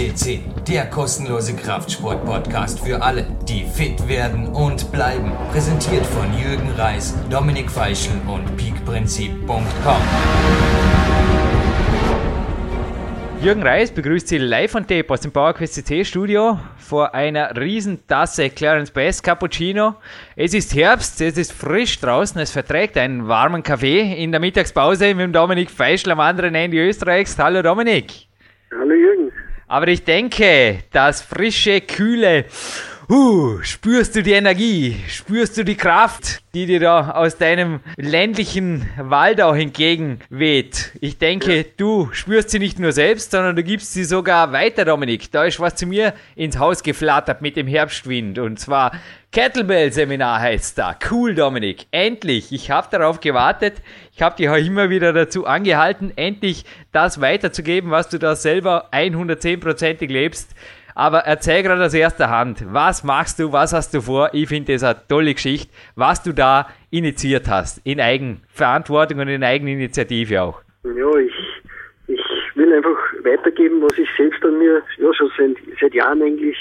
FCC, 0.00 0.40
der 0.66 0.86
kostenlose 0.86 1.54
Kraftsport-Podcast 1.54 2.80
für 2.80 3.02
alle, 3.02 3.26
die 3.46 3.64
fit 3.64 4.08
werden 4.08 4.46
und 4.46 4.90
bleiben. 4.92 5.30
Präsentiert 5.52 6.06
von 6.06 6.26
Jürgen 6.38 6.70
Reis, 6.78 7.14
Dominik 7.28 7.70
Feischl 7.70 8.12
und 8.26 8.56
peakprinzip.com. 8.56 10.02
Jürgen 13.42 13.62
Reis 13.62 13.90
begrüßt 13.90 14.28
Sie 14.28 14.38
live 14.38 14.74
on 14.74 14.86
tape 14.86 15.10
aus 15.10 15.20
dem 15.20 15.32
PowerQuest 15.32 15.74
CC 15.74 16.04
Studio 16.06 16.58
vor 16.78 17.14
einer 17.14 17.54
riesen 17.58 18.06
Tasse 18.06 18.48
Clarence 18.48 18.90
Bass 18.90 19.22
Cappuccino. 19.22 19.96
Es 20.34 20.54
ist 20.54 20.74
Herbst, 20.74 21.20
es 21.20 21.36
ist 21.36 21.52
frisch 21.52 22.00
draußen, 22.00 22.40
es 22.40 22.50
verträgt 22.50 22.96
einen 22.96 23.28
warmen 23.28 23.62
Kaffee 23.62 24.14
in 24.14 24.30
der 24.30 24.40
Mittagspause 24.40 25.14
mit 25.14 25.24
dem 25.24 25.32
Dominik 25.34 25.70
Feischl 25.70 26.10
am 26.10 26.20
anderen 26.20 26.54
Ende 26.54 26.78
Österreichs. 26.78 27.38
Hallo 27.38 27.60
Dominik. 27.60 28.30
Hallo 28.72 28.94
Jürgen. 28.94 29.19
Aber 29.70 29.86
ich 29.86 30.02
denke, 30.02 30.80
das 30.90 31.22
frische, 31.22 31.80
kühle, 31.80 32.46
uh, 33.08 33.62
spürst 33.62 34.16
du 34.16 34.22
die 34.24 34.32
Energie, 34.32 34.96
spürst 35.06 35.56
du 35.56 35.64
die 35.64 35.76
Kraft, 35.76 36.42
die 36.54 36.66
dir 36.66 36.80
da 36.80 37.12
aus 37.12 37.36
deinem 37.36 37.78
ländlichen 37.96 38.88
Waldau 38.98 39.52
entgegenweht. 39.54 40.90
Ich 41.00 41.18
denke, 41.18 41.66
du 41.76 42.08
spürst 42.10 42.50
sie 42.50 42.58
nicht 42.58 42.80
nur 42.80 42.90
selbst, 42.90 43.30
sondern 43.30 43.54
du 43.54 43.62
gibst 43.62 43.92
sie 43.92 44.02
sogar 44.02 44.50
weiter, 44.50 44.84
Dominik. 44.84 45.30
Da 45.30 45.44
ist 45.44 45.60
was 45.60 45.76
zu 45.76 45.86
mir 45.86 46.14
ins 46.34 46.58
Haus 46.58 46.82
geflattert 46.82 47.40
mit 47.40 47.54
dem 47.54 47.68
Herbstwind. 47.68 48.40
Und 48.40 48.58
zwar 48.58 48.90
Kettlebell-Seminar 49.32 50.40
heißt 50.40 50.76
da. 50.76 50.98
Cool, 51.08 51.36
Dominik. 51.36 51.86
Endlich. 51.92 52.50
Ich 52.50 52.72
habe 52.72 52.88
darauf 52.90 53.20
gewartet. 53.20 53.74
Ich 54.12 54.22
habe 54.22 54.34
dich 54.34 54.48
auch 54.48 54.56
immer 54.56 54.90
wieder 54.90 55.12
dazu 55.12 55.46
angehalten, 55.46 56.12
endlich 56.16 56.64
das 56.90 57.20
weiterzugeben, 57.20 57.92
was 57.92 58.08
du 58.08 58.18
da 58.18 58.34
selber 58.34 58.88
110%ig 58.92 60.10
lebst. 60.10 60.56
Aber 60.96 61.20
erzähl 61.20 61.62
gerade 61.62 61.84
aus 61.84 61.94
erster 61.94 62.28
Hand, 62.28 62.64
was 62.74 63.04
machst 63.04 63.38
du, 63.38 63.52
was 63.52 63.72
hast 63.72 63.94
du 63.94 64.00
vor? 64.00 64.30
Ich 64.32 64.48
finde 64.48 64.72
das 64.72 64.82
eine 64.82 65.00
tolle 65.06 65.32
Geschichte, 65.32 65.72
was 65.94 66.24
du 66.24 66.32
da 66.32 66.66
initiiert 66.90 67.48
hast, 67.48 67.80
in 67.86 68.00
Eigenverantwortung 68.00 69.20
und 69.20 69.28
in 69.28 69.44
Eigeninitiative 69.44 70.42
auch. 70.42 70.60
Ja, 70.82 71.16
ich, 71.18 71.32
ich 72.08 72.20
will 72.56 72.72
einfach 72.72 72.98
weitergeben, 73.22 73.80
was 73.80 73.96
ich 73.96 74.08
selbst 74.16 74.42
an 74.44 74.58
mir 74.58 74.82
ja, 74.98 75.14
schon 75.14 75.30
seit, 75.38 75.56
seit 75.80 75.94
Jahren 75.94 76.20
eigentlich 76.20 76.56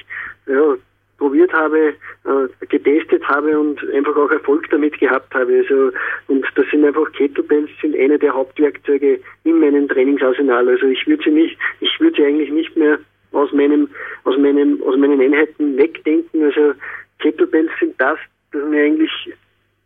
ja, 0.45 0.75
probiert 1.19 1.53
habe, 1.53 1.93
äh, 2.23 2.65
getestet 2.67 3.23
habe 3.27 3.59
und 3.59 3.79
einfach 3.93 4.15
auch 4.15 4.31
Erfolg 4.31 4.67
damit 4.71 4.97
gehabt 4.99 5.33
habe. 5.35 5.57
Also, 5.57 5.91
und 6.27 6.45
das 6.55 6.65
sind 6.71 6.85
einfach 6.85 7.11
Kettlebells, 7.11 7.69
sind 7.81 7.95
eine 7.95 8.17
der 8.17 8.33
Hauptwerkzeuge 8.33 9.19
in 9.43 9.59
meinem 9.59 9.87
Trainingsarsenal. 9.87 10.67
Also 10.67 10.87
ich 10.87 11.05
würde 11.05 11.23
sie 11.23 11.31
nicht, 11.31 11.57
ich 11.81 11.99
würde 11.99 12.15
sie 12.17 12.25
eigentlich 12.25 12.49
nicht 12.49 12.75
mehr 12.75 12.97
aus 13.33 13.51
meinem, 13.51 13.89
aus 14.23 14.37
meinem, 14.37 14.81
aus 14.83 14.97
meinen 14.97 15.21
Einheiten 15.21 15.77
wegdenken. 15.77 16.43
Also 16.43 16.73
Kettlebells 17.19 17.69
sind 17.79 17.99
das, 17.99 18.17
das 18.51 18.63
mir 18.63 18.83
eigentlich 18.83 19.11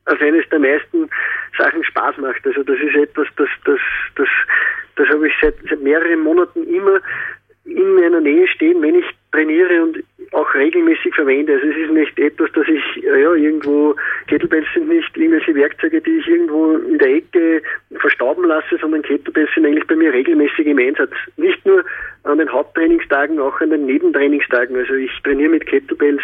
als 0.06 0.22
eines 0.22 0.47
der 0.50 0.59
meisten 0.59 1.09
Sachen 1.58 1.84
Spaß 1.84 2.18
macht. 2.18 2.45
Also 2.45 2.64
das 2.64 2.80
ist 2.80 2.95
etwas, 2.95 3.28
das, 3.38 3.50
das, 3.66 3.80
das, 4.16 4.28
das 4.95 5.08
habe 5.09 5.28
ich 5.28 5.34
seit, 5.42 5.56
seit 5.68 5.81
mehreren 5.81 6.22
Monaten 6.22 6.64
immer 6.68 7.00
in 7.66 7.95
meiner 7.95 8.20
Nähe 8.20 8.47
stehen, 8.47 8.81
wenn 8.81 8.95
ich 8.95 9.06
trainiere 9.31 9.84
und 9.84 10.03
auch 10.34 10.53
verwende. 11.23 11.53
Also 11.53 11.67
es 11.67 11.77
ist 11.77 11.91
nicht 11.91 12.19
etwas, 12.19 12.52
dass 12.53 12.67
ich 12.67 13.03
ja 13.03 13.33
irgendwo 13.33 13.95
Kettlebells 14.27 14.66
sind 14.73 14.89
nicht 14.89 15.16
irgendwelche 15.16 15.55
Werkzeuge, 15.55 16.02
die 16.02 16.17
ich 16.17 16.27
irgendwo 16.27 16.77
in 16.77 16.97
der 16.97 17.16
Ecke 17.16 17.61
verstauben 17.95 18.45
lasse, 18.45 18.77
sondern 18.79 19.02
Kettlebells 19.02 19.49
sind 19.53 19.66
eigentlich 19.66 19.88
bei 19.88 19.95
mir 19.95 20.13
regelmäßig 20.13 20.67
im 20.67 20.79
Einsatz. 20.79 21.11
Nicht 21.38 21.66
nur 21.66 21.83
an 22.23 22.38
den 22.38 22.51
Haupttrainingstagen, 22.51 23.39
auch 23.39 23.59
an 23.62 23.69
den 23.69 23.85
Nebentrainingstagen. 23.85 24.75
Also 24.75 24.94
ich 24.94 25.12
trainiere 25.23 25.50
mit 25.50 25.66
Kettlebells. 25.66 26.22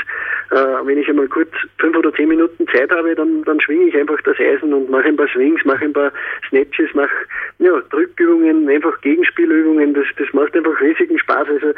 Äh, 0.52 0.56
wenn 0.86 0.98
ich 0.98 1.08
einmal 1.08 1.28
kurz 1.28 1.52
fünf 1.78 1.96
oder 1.96 2.14
zehn 2.14 2.30
Minuten 2.30 2.68
Zeit 2.68 2.92
habe, 2.92 3.16
dann, 3.16 3.44
dann 3.44 3.62
schwinge 3.62 3.86
ich 3.86 3.96
einfach 3.96 4.20
das 4.22 4.38
Eisen 4.40 4.74
und 4.74 4.90
mache 4.90 5.08
ein 5.08 5.16
paar 5.16 5.28
Swings, 5.30 5.64
mache 5.66 5.86
ein 5.86 5.94
paar 5.94 6.12
Snatches, 6.50 6.94
mache 6.94 7.10
ja, 7.60 7.80
Drückübungen, 7.90 8.68
einfach 8.68 9.00
Gegenspielübungen. 9.02 9.94
Das, 9.94 10.06
das 10.18 10.32
macht 10.34 10.56
einfach 10.56 10.80
riesigen 10.82 11.20
Spaß. 11.20 11.48
Also 11.50 11.74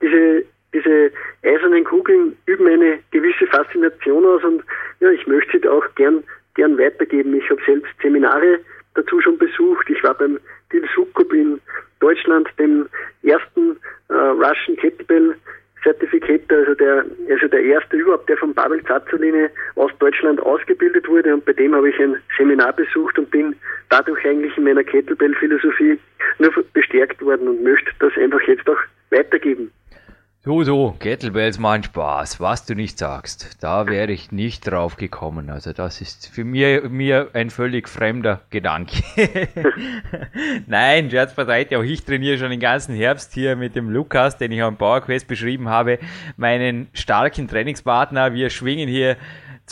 diese 0.00 0.44
diese 0.74 1.10
eisernen 1.52 1.84
Kugeln 1.84 2.36
üben 2.46 2.66
eine 2.66 2.98
gewisse 3.10 3.46
Faszination 3.46 4.24
aus 4.24 4.44
und 4.44 4.62
ja, 5.00 5.10
ich 5.10 5.26
möchte 5.26 5.58
sie 5.60 5.68
auch 5.68 5.84
gern, 5.96 6.22
gern 6.54 6.78
weitergeben. 6.78 7.34
Ich 7.34 7.48
habe 7.50 7.60
selbst 7.66 7.90
Seminare 8.00 8.58
dazu 8.94 9.20
schon 9.20 9.38
besucht. 9.38 9.88
Ich 9.88 10.02
war 10.02 10.14
beim 10.14 10.38
Dil 10.72 10.84
Sukup 10.94 11.32
in 11.32 11.60
Deutschland, 12.00 12.48
dem 12.58 12.88
ersten 13.22 13.76
äh, 14.08 14.14
Russian 14.14 14.76
Kettlebell 14.76 15.36
Zertifikat, 15.82 16.42
also 16.50 16.74
der, 16.74 17.04
also 17.28 17.48
der 17.48 17.60
erste 17.60 17.96
überhaupt, 17.96 18.28
der 18.28 18.36
von 18.36 18.54
Pavel 18.54 18.82
Zazoline 18.84 19.50
aus 19.74 19.90
Deutschland 19.98 20.40
ausgebildet 20.40 21.08
wurde 21.08 21.34
und 21.34 21.44
bei 21.44 21.52
dem 21.52 21.74
habe 21.74 21.90
ich 21.90 21.98
ein 21.98 22.16
Seminar 22.36 22.72
besucht 22.72 23.18
und 23.18 23.30
bin 23.30 23.56
dadurch 23.88 24.24
eigentlich 24.24 24.56
in 24.56 24.64
meiner 24.64 24.84
Kettlebell-Philosophie 24.84 25.98
nur 26.38 26.52
bestärkt 26.72 27.20
worden 27.22 27.48
und 27.48 27.62
möchte 27.64 27.90
das 27.98 28.12
einfach 28.16 28.40
jetzt 28.42 28.68
auch 28.68 28.78
weitergeben. 29.10 29.72
So, 30.44 30.64
so, 30.64 30.96
Kettlebells 30.98 31.60
machen 31.60 31.84
Spaß, 31.84 32.40
was 32.40 32.66
du 32.66 32.74
nicht 32.74 32.98
sagst. 32.98 33.62
Da 33.62 33.86
wäre 33.86 34.10
ich 34.10 34.32
nicht 34.32 34.68
drauf 34.68 34.96
gekommen. 34.96 35.50
Also 35.50 35.72
das 35.72 36.00
ist 36.00 36.26
für 36.26 36.42
mir, 36.42 36.88
mir 36.88 37.28
ein 37.32 37.48
völlig 37.48 37.88
fremder 37.88 38.40
Gedanke. 38.50 39.04
Nein, 40.66 41.12
Scherz 41.12 41.34
beiseite, 41.34 41.78
auch 41.78 41.84
ich 41.84 42.04
trainiere 42.04 42.38
schon 42.38 42.50
den 42.50 42.58
ganzen 42.58 42.92
Herbst 42.92 43.32
hier 43.34 43.54
mit 43.54 43.76
dem 43.76 43.88
Lukas, 43.88 44.36
den 44.36 44.50
ich 44.50 44.60
am 44.60 44.76
PowerQuest 44.76 45.28
beschrieben 45.28 45.68
habe, 45.68 46.00
meinen 46.36 46.88
starken 46.92 47.46
Trainingspartner. 47.46 48.34
Wir 48.34 48.50
schwingen 48.50 48.88
hier 48.88 49.16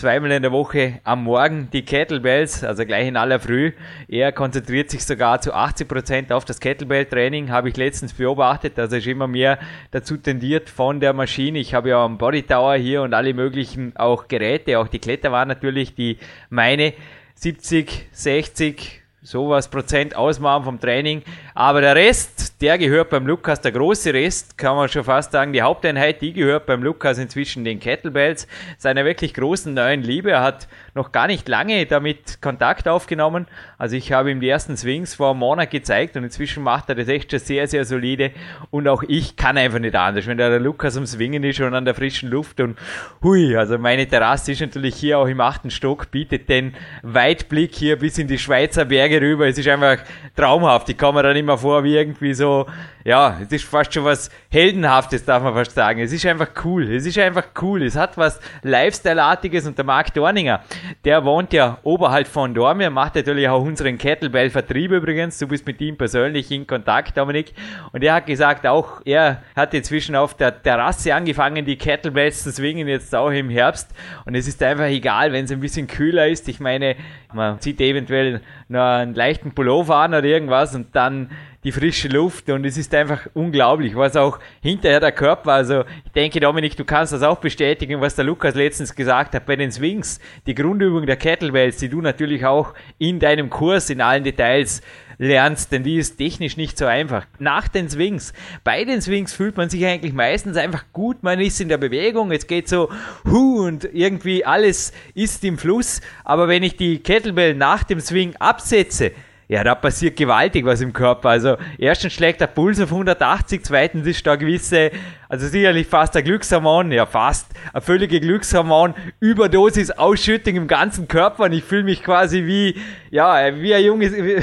zweimal 0.00 0.30
in 0.30 0.40
der 0.40 0.50
Woche 0.50 1.00
am 1.04 1.24
Morgen 1.24 1.68
die 1.74 1.84
Kettlebells, 1.84 2.64
also 2.64 2.86
gleich 2.86 3.06
in 3.06 3.18
aller 3.18 3.38
Früh. 3.38 3.72
Er 4.08 4.32
konzentriert 4.32 4.88
sich 4.88 5.04
sogar 5.04 5.42
zu 5.42 5.52
80 5.52 5.86
Prozent 5.86 6.32
auf 6.32 6.46
das 6.46 6.58
Kettlebell-Training, 6.58 7.50
habe 7.50 7.68
ich 7.68 7.76
letztens 7.76 8.14
beobachtet, 8.14 8.78
dass 8.78 8.90
er 8.94 9.02
schon 9.02 9.12
immer 9.12 9.26
mehr 9.26 9.58
dazu 9.90 10.16
tendiert 10.16 10.70
von 10.70 11.00
der 11.00 11.12
Maschine. 11.12 11.58
Ich 11.58 11.74
habe 11.74 11.90
ja 11.90 12.02
einen 12.02 12.16
Body 12.16 12.44
Tower 12.44 12.76
hier 12.76 13.02
und 13.02 13.12
alle 13.12 13.34
möglichen 13.34 13.94
auch 13.94 14.26
Geräte, 14.26 14.78
auch 14.78 14.88
die 14.88 15.00
Kletter 15.00 15.32
waren 15.32 15.48
natürlich 15.48 15.94
die 15.94 16.16
meine 16.48 16.94
70, 17.34 18.08
60, 18.10 19.02
sowas 19.22 19.68
Prozent 19.68 20.16
ausmachen 20.16 20.64
vom 20.64 20.80
Training. 20.80 21.22
Aber 21.54 21.80
der 21.80 21.94
Rest, 21.94 22.60
der 22.62 22.78
gehört 22.78 23.10
beim 23.10 23.26
Lukas, 23.26 23.60
der 23.60 23.72
große 23.72 24.14
Rest, 24.14 24.56
kann 24.56 24.76
man 24.76 24.88
schon 24.88 25.04
fast 25.04 25.32
sagen, 25.32 25.52
die 25.52 25.60
Haupteinheit, 25.60 26.22
die 26.22 26.32
gehört 26.32 26.66
beim 26.66 26.82
Lukas 26.82 27.18
inzwischen 27.18 27.64
den 27.64 27.80
Kettlebells, 27.80 28.48
seiner 28.78 29.04
wirklich 29.04 29.34
großen 29.34 29.74
neuen 29.74 30.02
Liebe. 30.02 30.30
Er 30.30 30.42
hat 30.42 30.68
noch 30.94 31.12
gar 31.12 31.26
nicht 31.26 31.48
lange 31.48 31.84
damit 31.86 32.40
Kontakt 32.40 32.88
aufgenommen. 32.88 33.46
Also 33.76 33.96
ich 33.96 34.12
habe 34.12 34.30
ihm 34.30 34.40
die 34.40 34.48
ersten 34.48 34.76
Swings 34.76 35.14
vor 35.14 35.30
einem 35.30 35.40
Monat 35.40 35.70
gezeigt 35.70 36.16
und 36.16 36.24
inzwischen 36.24 36.62
macht 36.62 36.88
er 36.88 36.94
das 36.94 37.08
echt 37.08 37.30
schon 37.30 37.40
sehr, 37.40 37.68
sehr 37.68 37.84
solide. 37.84 38.30
Und 38.70 38.88
auch 38.88 39.02
ich 39.06 39.36
kann 39.36 39.58
einfach 39.58 39.78
nicht 39.80 39.94
anders, 39.94 40.26
wenn 40.26 40.38
der 40.38 40.58
Lukas 40.58 40.96
am 40.96 41.04
Swingen 41.04 41.44
ist 41.44 41.60
und 41.60 41.74
an 41.74 41.84
der 41.84 41.94
frischen 41.94 42.30
Luft 42.30 42.60
und 42.60 42.78
hui, 43.22 43.54
also 43.56 43.76
meine 43.76 44.06
Terrasse 44.06 44.52
ist 44.52 44.60
natürlich 44.60 44.96
hier 44.96 45.18
auch 45.18 45.26
im 45.26 45.40
achten 45.40 45.70
Stock, 45.70 46.10
bietet 46.10 46.48
den 46.48 46.74
Weitblick 47.02 47.74
hier 47.74 47.98
bis 47.98 48.16
in 48.16 48.26
die 48.26 48.38
Schweizer 48.38 48.86
Berge 48.86 49.09
rüber. 49.18 49.46
Es 49.48 49.58
ist 49.58 49.68
einfach 49.68 49.98
traumhaft. 50.36 50.88
Ich 50.88 50.98
komme 50.98 51.18
mir 51.18 51.22
dann 51.28 51.36
immer 51.36 51.56
vor 51.58 51.82
wie 51.84 51.96
irgendwie 51.96 52.34
so, 52.34 52.66
ja, 53.04 53.38
es 53.42 53.50
ist 53.50 53.64
fast 53.64 53.94
schon 53.94 54.04
was 54.04 54.30
Heldenhaftes, 54.50 55.24
darf 55.24 55.42
man 55.42 55.54
fast 55.54 55.72
sagen. 55.72 56.00
Es 56.00 56.12
ist 56.12 56.26
einfach 56.26 56.48
cool. 56.64 56.92
Es 56.92 57.06
ist 57.06 57.18
einfach 57.18 57.46
cool. 57.62 57.82
Es 57.82 57.96
hat 57.96 58.16
was 58.16 58.40
Lifestyle-artiges 58.62 59.66
und 59.66 59.78
der 59.78 59.84
Marc 59.84 60.12
Dorninger, 60.12 60.62
der 61.04 61.24
wohnt 61.24 61.52
ja 61.52 61.78
oberhalb 61.82 62.26
von 62.26 62.52
Dormir, 62.52 62.90
macht 62.90 63.14
natürlich 63.14 63.48
auch 63.48 63.62
unseren 63.62 63.96
Kettlebell-Vertrieb 63.96 64.92
übrigens. 64.92 65.38
Du 65.38 65.46
bist 65.46 65.66
mit 65.66 65.80
ihm 65.80 65.96
persönlich 65.96 66.50
in 66.50 66.66
Kontakt, 66.66 67.16
Dominik. 67.16 67.54
Und 67.92 68.04
er 68.04 68.14
hat 68.14 68.26
gesagt, 68.26 68.66
auch 68.66 69.00
er 69.04 69.42
hat 69.56 69.72
inzwischen 69.74 70.14
auf 70.16 70.34
der 70.34 70.62
Terrasse 70.62 71.14
angefangen, 71.14 71.64
die 71.64 71.76
Kettlebells 71.76 72.42
zu 72.42 72.52
swingen, 72.52 72.88
jetzt 72.88 73.14
auch 73.14 73.30
im 73.30 73.48
Herbst. 73.48 73.90
Und 74.26 74.34
es 74.34 74.46
ist 74.46 74.62
einfach 74.62 74.86
egal, 74.86 75.32
wenn 75.32 75.44
es 75.44 75.52
ein 75.52 75.60
bisschen 75.60 75.86
kühler 75.86 76.28
ist. 76.28 76.48
Ich 76.48 76.60
meine, 76.60 76.96
man 77.32 77.60
zieht 77.60 77.80
eventuell 77.80 78.40
noch 78.68 78.99
einen 79.00 79.14
leichten 79.14 79.52
Pullover 79.52 79.96
an 79.96 80.14
oder 80.14 80.24
irgendwas 80.24 80.74
und 80.74 80.94
dann 80.94 81.30
die 81.64 81.72
frische 81.72 82.08
Luft 82.08 82.48
und 82.48 82.64
es 82.64 82.78
ist 82.78 82.94
einfach 82.94 83.26
unglaublich, 83.34 83.94
was 83.94 84.16
auch 84.16 84.38
hinterher 84.62 85.00
der 85.00 85.12
Körper, 85.12 85.52
also 85.52 85.84
ich 86.06 86.12
denke 86.12 86.40
Dominik, 86.40 86.76
du 86.76 86.84
kannst 86.84 87.12
das 87.12 87.22
auch 87.22 87.38
bestätigen, 87.38 88.00
was 88.00 88.14
der 88.14 88.24
Lukas 88.24 88.54
letztens 88.54 88.94
gesagt 88.94 89.34
hat 89.34 89.44
bei 89.44 89.56
den 89.56 89.70
Swings, 89.70 90.20
die 90.46 90.54
Grundübung 90.54 91.04
der 91.04 91.16
Kettlebells, 91.16 91.76
die 91.76 91.90
du 91.90 92.00
natürlich 92.00 92.46
auch 92.46 92.72
in 92.98 93.18
deinem 93.18 93.50
Kurs 93.50 93.90
in 93.90 94.00
allen 94.00 94.24
Details 94.24 94.80
lernst, 95.20 95.70
denn 95.70 95.82
die 95.82 95.98
ist 95.98 96.16
technisch 96.16 96.56
nicht 96.56 96.78
so 96.78 96.86
einfach. 96.86 97.26
Nach 97.38 97.68
den 97.68 97.90
Swings, 97.90 98.32
bei 98.64 98.84
den 98.84 99.02
Swings 99.02 99.34
fühlt 99.34 99.58
man 99.58 99.68
sich 99.68 99.84
eigentlich 99.84 100.14
meistens 100.14 100.56
einfach 100.56 100.84
gut, 100.94 101.22
man 101.22 101.40
ist 101.40 101.60
in 101.60 101.68
der 101.68 101.76
Bewegung, 101.76 102.32
es 102.32 102.46
geht 102.46 102.68
so 102.68 102.90
hu 103.30 103.66
und 103.66 103.84
irgendwie 103.92 104.46
alles 104.46 104.92
ist 105.14 105.44
im 105.44 105.58
Fluss, 105.58 106.00
aber 106.24 106.48
wenn 106.48 106.62
ich 106.62 106.76
die 106.76 107.00
Kettlebell 107.00 107.54
nach 107.54 107.84
dem 107.84 108.00
Swing 108.00 108.34
absetze, 108.36 109.12
ja, 109.50 109.64
da 109.64 109.74
passiert 109.74 110.16
gewaltig 110.16 110.64
was 110.64 110.80
im 110.80 110.92
Körper. 110.92 111.30
Also 111.30 111.56
erstens 111.76 112.12
schlägt 112.12 112.40
der 112.40 112.46
Puls 112.46 112.80
auf 112.80 112.92
180, 112.92 113.64
zweitens 113.64 114.06
ist 114.06 114.24
da 114.24 114.36
gewisse, 114.36 114.92
also 115.28 115.48
sicherlich 115.48 115.88
fast 115.88 116.16
ein 116.16 116.22
Glückshormon, 116.22 116.92
ja 116.92 117.04
fast, 117.04 117.50
eine 117.72 117.80
völlige 117.80 118.20
Glückshormon, 118.20 118.94
Überdosis 119.18 119.90
Ausschüttung 119.90 120.54
im 120.54 120.68
ganzen 120.68 121.08
Körper 121.08 121.44
und 121.44 121.52
ich 121.52 121.64
fühle 121.64 121.82
mich 121.82 122.04
quasi 122.04 122.46
wie, 122.46 122.76
ja, 123.10 123.52
wie 123.56 123.74
ein 123.74 123.84
junges, 123.84 124.12
wie, 124.16 124.36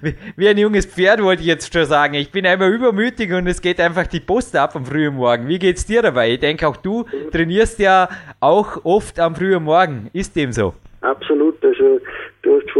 wie, 0.36 0.48
ein 0.48 0.58
junges 0.58 0.86
Pferd 0.86 1.20
wollte 1.24 1.42
ich 1.42 1.48
jetzt 1.48 1.72
schon 1.72 1.86
sagen. 1.86 2.14
Ich 2.14 2.30
bin 2.30 2.46
einfach 2.46 2.68
übermütig 2.68 3.32
und 3.32 3.48
es 3.48 3.60
geht 3.60 3.80
einfach 3.80 4.06
die 4.06 4.20
Post 4.20 4.54
ab 4.54 4.76
am 4.76 4.86
frühen 4.86 5.16
Morgen. 5.16 5.48
Wie 5.48 5.58
geht's 5.58 5.86
dir 5.86 6.02
dabei? 6.02 6.30
Ich 6.34 6.38
denke 6.38 6.68
auch 6.68 6.76
du 6.76 7.04
trainierst 7.32 7.80
ja 7.80 8.08
auch 8.38 8.84
oft 8.84 9.18
am 9.18 9.34
frühen 9.34 9.64
Morgen. 9.64 10.08
Ist 10.12 10.36
dem 10.36 10.52
so? 10.52 10.74
Absolut. 11.00 11.39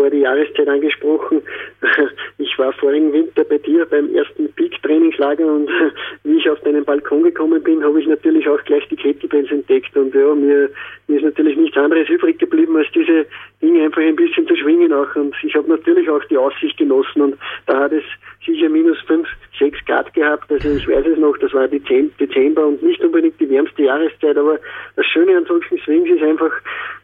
Vorher 0.00 0.12
die 0.12 0.22
Jahreszeit 0.22 0.66
angesprochen. 0.66 1.42
Ich 2.38 2.58
war 2.58 2.72
vorigen 2.72 3.12
Winter 3.12 3.44
bei 3.44 3.58
dir 3.58 3.84
beim 3.84 4.14
ersten 4.14 4.50
Peak-Trainingslager 4.52 5.46
und 5.46 5.70
wie 6.24 6.38
ich 6.38 6.48
auf 6.48 6.60
deinen 6.60 6.84
Balkon 6.84 7.22
gekommen 7.22 7.62
bin, 7.62 7.84
habe 7.84 8.00
ich 8.00 8.06
natürlich 8.06 8.48
auch 8.48 8.62
gleich 8.64 8.86
die 8.88 8.96
Kettlebells 8.96 9.50
entdeckt 9.50 9.94
und 9.96 10.14
ja, 10.14 10.34
mir, 10.34 10.70
mir 11.06 11.16
ist 11.16 11.24
natürlich 11.24 11.56
nichts 11.56 11.76
anderes 11.76 12.08
übrig 12.08 12.38
geblieben, 12.38 12.76
als 12.76 12.88
diese 12.94 13.26
Dinge 13.62 13.84
einfach 13.84 14.00
ein 14.00 14.16
bisschen 14.16 14.46
zu 14.46 14.56
schwingen 14.56 14.92
auch 14.92 15.14
und 15.16 15.34
ich 15.42 15.54
habe 15.54 15.68
natürlich 15.68 16.08
auch 16.08 16.24
die 16.24 16.38
Aussicht 16.38 16.78
genossen 16.78 17.22
und 17.22 17.36
da 17.66 17.80
hat 17.80 17.92
es 17.92 18.04
sicher 18.44 18.68
minus 18.68 18.98
5, 19.02 19.28
6 19.58 19.84
Grad 19.84 20.12
gehabt. 20.14 20.50
Also 20.50 20.70
ich 20.70 20.88
weiß 20.88 21.06
es 21.06 21.18
noch, 21.18 21.36
das 21.38 21.52
war 21.52 21.68
Dezember 21.68 22.66
und 22.66 22.82
nicht 22.82 23.02
unbedingt 23.02 23.38
die 23.38 23.50
wärmste 23.50 23.82
Jahreszeit, 23.82 24.36
aber 24.36 24.58
das 24.96 25.06
Schöne 25.06 25.36
an 25.36 25.44
solchen 25.44 25.78
Swings 25.78 26.08
ist 26.08 26.22
einfach, 26.22 26.52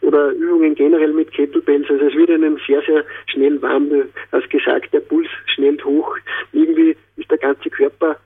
oder 0.02 0.30
Übungen 0.30 0.74
generell 0.74 1.12
mit 1.12 1.32
Kettlebells, 1.32 1.88
also 1.90 2.06
es 2.06 2.14
wird 2.14 2.30
einem 2.30 2.58
sehr, 2.66 2.82
sehr 2.82 3.04
schnell 3.26 3.60
warm. 3.60 3.90
Du 3.90 4.04
hast 4.32 4.48
gesagt, 4.66 4.92
der 4.92 5.00
Puls 5.00 5.28
schnellt 5.54 5.84
hoch. 5.84 6.16
Irgendwie 6.52 6.96
ist 7.16 7.30
der 7.30 7.38
ganze 7.38 7.70
Körper 7.70 8.16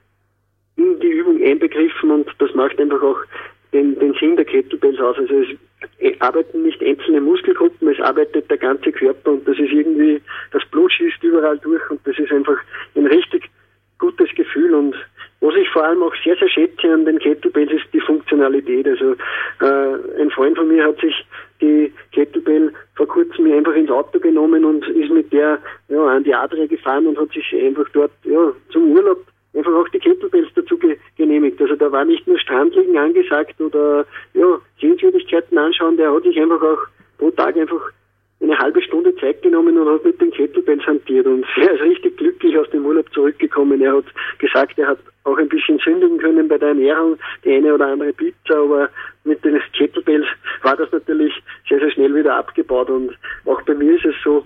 in 0.77 0.99
die 1.01 1.09
Übung 1.09 1.43
einbegriffen 1.43 2.11
und 2.11 2.29
das 2.39 2.55
macht 2.55 2.81
einfach 2.81 3.03
auch 3.03 3.19
den, 3.73 3.99
den 3.99 4.15
Sinn 4.15 4.37
der 4.37 4.45
Kettlebells 4.45 4.99
aus. 4.99 5.17
Also 5.19 5.35
es 5.99 6.21
arbeiten 6.21 6.63
nicht 6.63 6.83
einzelne 6.83 7.21
Muskelgruppen, 7.21 7.89
es 7.89 8.01
arbeitet 8.01 8.51
der 8.51 8.59
ganze 8.59 8.91
Körper 8.93 9.33
und 9.33 9.47
das 9.47 9.59
ist 9.59 9.73
irgendwie, 9.73 10.21
das 10.53 10.65
Blut 10.71 10.93
schießt 10.93 11.23
überall 11.23 11.59
durch 11.59 11.89
und 11.91 12.01
das 12.07 12.19
ist 12.19 12.33
einfach 12.33 12.57
ein 12.97 13.07
richtig 13.07 13.49
gutes 13.99 14.31
Gefühl 14.35 14.75
und 14.75 14.97
was 15.43 15.55
ich 15.55 15.69
vor 15.71 15.85
allem 15.85 16.03
auch 16.03 16.15
sehr, 16.23 16.37
sehr 16.37 16.51
schätze 16.51 16.93
an 16.93 17.05
den 17.05 17.19
Kettlebells 17.19 17.73
ist 17.73 17.87
die 17.95 18.01
Funktionalität. 18.01 18.87
Also 18.87 19.15
äh, 19.61 20.21
ein 20.21 20.31
Freund 20.31 20.57
von 20.57 20.69
mir 20.69 20.85
hat 20.85 21.01
sich 21.01 21.15
die 21.61 21.93
Kettlebell 22.13 22.73
vor 22.95 23.07
kurzem 23.07 23.53
einfach 23.53 23.75
ins 23.75 23.91
Auto 23.91 24.19
genommen 24.19 24.65
und 24.65 24.87
ist 24.89 25.11
mit 25.11 25.33
der 25.33 25.59
ja, 25.89 26.07
an 26.07 26.25
die 26.25 26.35
Adria 26.35 26.67
gefahren 26.67 27.07
und 27.07 27.19
hat 27.19 27.33
sich 27.33 27.55
einfach 27.55 27.89
dort 27.93 28.13
ja, 28.25 28.53
zum 28.71 28.93
Urlaub 28.93 29.25
einfach 29.55 29.73
auch 29.73 29.89
die 29.89 29.99
Kettlebells 29.99 30.49
dazu 30.55 30.79
ge 30.79 30.97
genehmigt. 31.17 31.61
Also 31.61 31.77
da 31.77 31.91
war 31.91 32.05
nicht 32.05 32.27
nur 32.27 32.39
Strandliegen 32.39 32.97
angesagt 32.97 33.61
oder 33.61 34.07
ja, 34.35 34.59
Sehenswürdigkeiten 34.81 35.59
anschauen, 35.59 35.97
der 35.97 36.13
hat 36.13 36.23
sich 36.23 36.41
einfach 36.41 36.63
auch 36.63 36.79
pro 37.19 37.31
Tag 37.31 37.57
einfach 37.57 37.91
eine 38.41 38.59
halbe 38.59 38.81
Stunde 38.83 39.15
Zeit 39.17 39.43
genommen 39.43 39.77
und 39.79 39.89
hat 39.89 40.05
mit 40.05 40.21
den 40.21 40.31
Kettlebells 40.31 40.85
hantiert 40.87 41.27
und 41.27 41.45
er 41.57 41.75
ist 41.75 41.83
richtig 41.83 42.17
glücklich 42.17 42.57
aus 42.59 42.71
dem 42.71 42.87
Urlaub 42.87 43.13
zurückgekommen. 43.13 43.81
Er 43.83 43.97
hat 43.97 44.07
gesagt, 44.39 44.79
er 44.79 44.89
hat 44.89 44.99
auch 45.25 45.37
ein 45.37 45.49
bisschen 45.49 45.79
sündigen 45.79 46.19
können 46.19 46.49
bei 46.49 46.59
der 46.59 46.69
Ernährung, 46.69 47.19
die 47.45 47.53
eine 47.53 47.75
oder 47.75 47.89
andere 47.89 48.13
Pizza, 48.13 48.55
aber 48.55 48.89
mit 49.25 49.45
den 49.45 49.61
Kettlebells 49.73 50.27
war 50.63 50.77
das 50.77 50.91
natürlich 50.93 51.35
sehr, 51.69 51.79
sehr 51.81 51.91
schnell 51.91 52.15
wieder 52.15 52.37
abgebaut 52.37 52.89
und 52.89 53.17
auch 53.45 53.61
bei 53.63 53.75
mir 53.75 53.95
ist 53.97 54.07
es 54.07 54.15
so, 54.25 54.45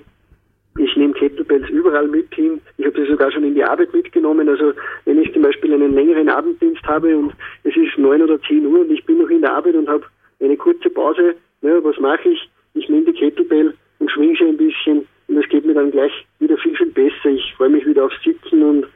ich 0.76 0.96
nehme 0.96 1.14
Kettlebells 1.14 1.68
überall 1.70 2.08
mit 2.08 2.34
hin. 2.34 2.60
Ich 2.78 2.86
habe 2.86 3.00
sie 3.00 3.08
sogar 3.08 3.30
schon 3.30 3.44
in 3.44 3.54
die 3.54 3.62
Arbeit 3.62 3.94
mitgenommen. 3.94 4.48
Also 4.48 4.72
wenn 5.04 5.22
ich 5.22 5.32
zum 5.32 5.42
Beispiel 5.42 5.72
einen 5.72 5.94
längeren 5.94 6.28
Abenddienst 6.28 6.82
habe 6.84 7.16
und 7.16 7.32
es 7.62 7.76
ist 7.76 7.96
neun 7.96 8.22
oder 8.22 8.40
zehn 8.42 8.66
Uhr 8.66 8.80
und 8.80 8.90
ich 8.90 9.04
bin 9.06 9.18
noch 9.18 9.30
in 9.30 9.42
der 9.42 9.54
Arbeit 9.54 9.76
und 9.76 9.88
habe 9.88 10.04
eine 10.40 10.56
kurze 10.56 10.90
Pause, 10.90 11.36
ja, 11.62 11.84
was 11.84 11.98
mache 12.00 12.28
ich? 12.28 12.50
Ich 12.74 12.88
nehme 12.88 13.04
die 13.04 13.12
Kettlebell 13.12 13.74
und 13.98 14.10
schwinge 14.10 14.38
ein 14.40 14.56
bisschen 14.56 15.06
und 15.28 15.36
es 15.38 15.48
geht 15.48 15.64
mir 15.64 15.74
dann 15.74 15.90
gleich 15.90 16.12
wieder 16.38 16.56
viel, 16.58 16.76
viel 16.76 16.90
besser. 16.90 17.30
Ich 17.30 17.54
freue 17.56 17.70
mich 17.70 17.86
wieder 17.86 18.04
aufs 18.04 18.22
Sitzen 18.22 18.62
und 18.62 18.86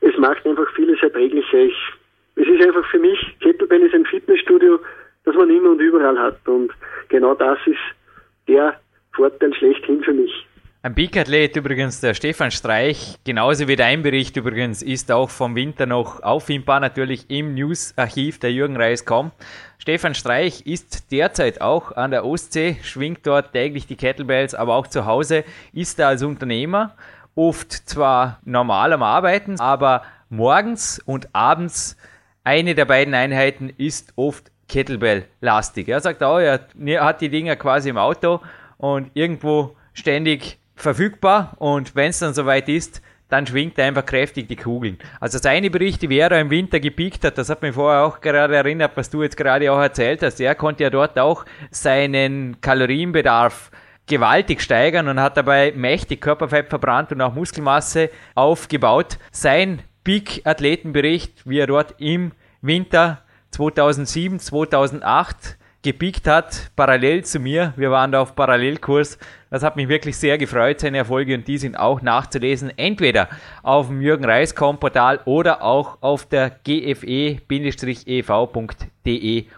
es 0.00 0.16
macht 0.18 0.46
einfach 0.46 0.68
vieles 0.74 1.00
erträglicher. 1.02 1.58
Ich, 1.58 1.76
es 2.36 2.46
ist 2.46 2.66
einfach 2.66 2.84
für 2.90 2.98
mich, 2.98 3.18
Kettlebell 3.40 3.82
ist 3.82 3.94
ein 3.94 4.06
Fitnessstudio, 4.06 4.78
das 5.24 5.34
man 5.34 5.50
immer 5.50 5.70
und 5.70 5.80
überall 5.80 6.18
hat 6.18 6.38
und 6.46 6.72
genau 7.08 7.34
das 7.34 7.58
ist 7.66 7.78
der 8.48 8.78
Vorteil 9.12 9.54
schlechthin 9.54 10.02
für 10.02 10.12
mich. 10.12 10.46
Ein 10.82 10.94
Peak-Athlet 10.94 11.56
übrigens, 11.56 12.00
der 12.00 12.14
Stefan 12.14 12.52
Streich, 12.52 13.16
genauso 13.24 13.66
wie 13.66 13.74
dein 13.74 14.02
Bericht 14.02 14.36
übrigens, 14.36 14.82
ist 14.82 15.10
auch 15.10 15.30
vom 15.30 15.56
Winter 15.56 15.84
noch 15.84 16.22
auffindbar, 16.22 16.78
natürlich 16.78 17.28
im 17.28 17.54
News-Archiv 17.54 18.38
der 18.38 18.52
Jürgen 18.52 18.76
Reis.com. 18.76 19.32
Stefan 19.78 20.14
Streich 20.14 20.64
ist 20.64 21.10
derzeit 21.10 21.60
auch 21.60 21.90
an 21.92 22.12
der 22.12 22.24
Ostsee, 22.24 22.76
schwingt 22.82 23.26
dort 23.26 23.52
täglich 23.52 23.88
die 23.88 23.96
Kettlebells, 23.96 24.54
aber 24.54 24.76
auch 24.76 24.86
zu 24.86 25.06
Hause 25.06 25.42
ist 25.72 25.98
er 25.98 26.06
als 26.08 26.22
Unternehmer, 26.22 26.94
oft 27.34 27.72
zwar 27.72 28.38
normal 28.44 28.92
am 28.92 29.02
Arbeiten, 29.02 29.58
aber 29.58 30.04
morgens 30.28 31.00
und 31.04 31.34
abends 31.34 31.96
eine 32.44 32.76
der 32.76 32.84
beiden 32.84 33.14
Einheiten 33.14 33.72
ist 33.76 34.12
oft 34.14 34.52
Kettlebell-lastig. 34.68 35.88
Er 35.88 36.00
sagt 36.00 36.22
auch, 36.22 36.38
er 36.38 36.68
hat 37.00 37.20
die 37.20 37.28
Dinger 37.28 37.56
quasi 37.56 37.88
im 37.88 37.98
Auto 37.98 38.40
und 38.78 39.10
irgendwo 39.14 39.74
ständig 39.94 40.58
verfügbar 40.76 41.54
und 41.58 41.96
wenn 41.96 42.10
es 42.10 42.20
dann 42.20 42.34
soweit 42.34 42.68
ist, 42.68 43.02
dann 43.28 43.46
schwingt 43.46 43.76
er 43.78 43.86
einfach 43.86 44.06
kräftig 44.06 44.46
die 44.46 44.56
Kugeln. 44.56 44.98
Also 45.18 45.38
seine 45.38 45.70
Berichte, 45.70 46.08
wie 46.08 46.18
er 46.18 46.30
im 46.40 46.50
Winter 46.50 46.78
gepiekt 46.78 47.24
hat, 47.24 47.38
das 47.38 47.48
hat 47.48 47.62
mich 47.62 47.74
vorher 47.74 48.04
auch 48.04 48.20
gerade 48.20 48.54
erinnert, 48.54 48.92
was 48.94 49.10
du 49.10 49.22
jetzt 49.22 49.36
gerade 49.36 49.72
auch 49.72 49.80
erzählt 49.80 50.22
hast. 50.22 50.40
Er 50.40 50.54
konnte 50.54 50.84
ja 50.84 50.90
dort 50.90 51.18
auch 51.18 51.44
seinen 51.70 52.60
Kalorienbedarf 52.60 53.72
gewaltig 54.06 54.60
steigern 54.62 55.08
und 55.08 55.20
hat 55.20 55.36
dabei 55.36 55.72
mächtig 55.74 56.20
Körperfett 56.20 56.68
verbrannt 56.68 57.10
und 57.10 57.20
auch 57.20 57.34
Muskelmasse 57.34 58.10
aufgebaut. 58.36 59.18
Sein 59.32 59.82
Peak-Athletenbericht, 60.04 61.48
wie 61.48 61.58
er 61.58 61.66
dort 61.66 61.96
im 61.98 62.30
Winter 62.62 63.22
2007, 63.50 64.38
2008 64.38 65.58
gepiekt 65.86 66.26
hat, 66.26 66.72
parallel 66.74 67.24
zu 67.24 67.38
mir. 67.38 67.72
Wir 67.76 67.92
waren 67.92 68.10
da 68.10 68.20
auf 68.20 68.34
Parallelkurs. 68.34 69.18
Das 69.50 69.62
hat 69.62 69.76
mich 69.76 69.88
wirklich 69.88 70.16
sehr 70.16 70.36
gefreut, 70.36 70.80
seine 70.80 70.98
Erfolge 70.98 71.36
und 71.36 71.46
die 71.46 71.58
sind 71.58 71.76
auch 71.76 72.02
nachzulesen, 72.02 72.76
entweder 72.76 73.28
auf 73.62 73.86
dem 73.86 74.00
Jürgen 74.00 74.24
Reiskom 74.24 74.80
Portal 74.80 75.20
oder 75.26 75.62
auch 75.62 75.98
auf 76.02 76.26
der 76.26 76.50
gfe-ev.de 76.50 77.04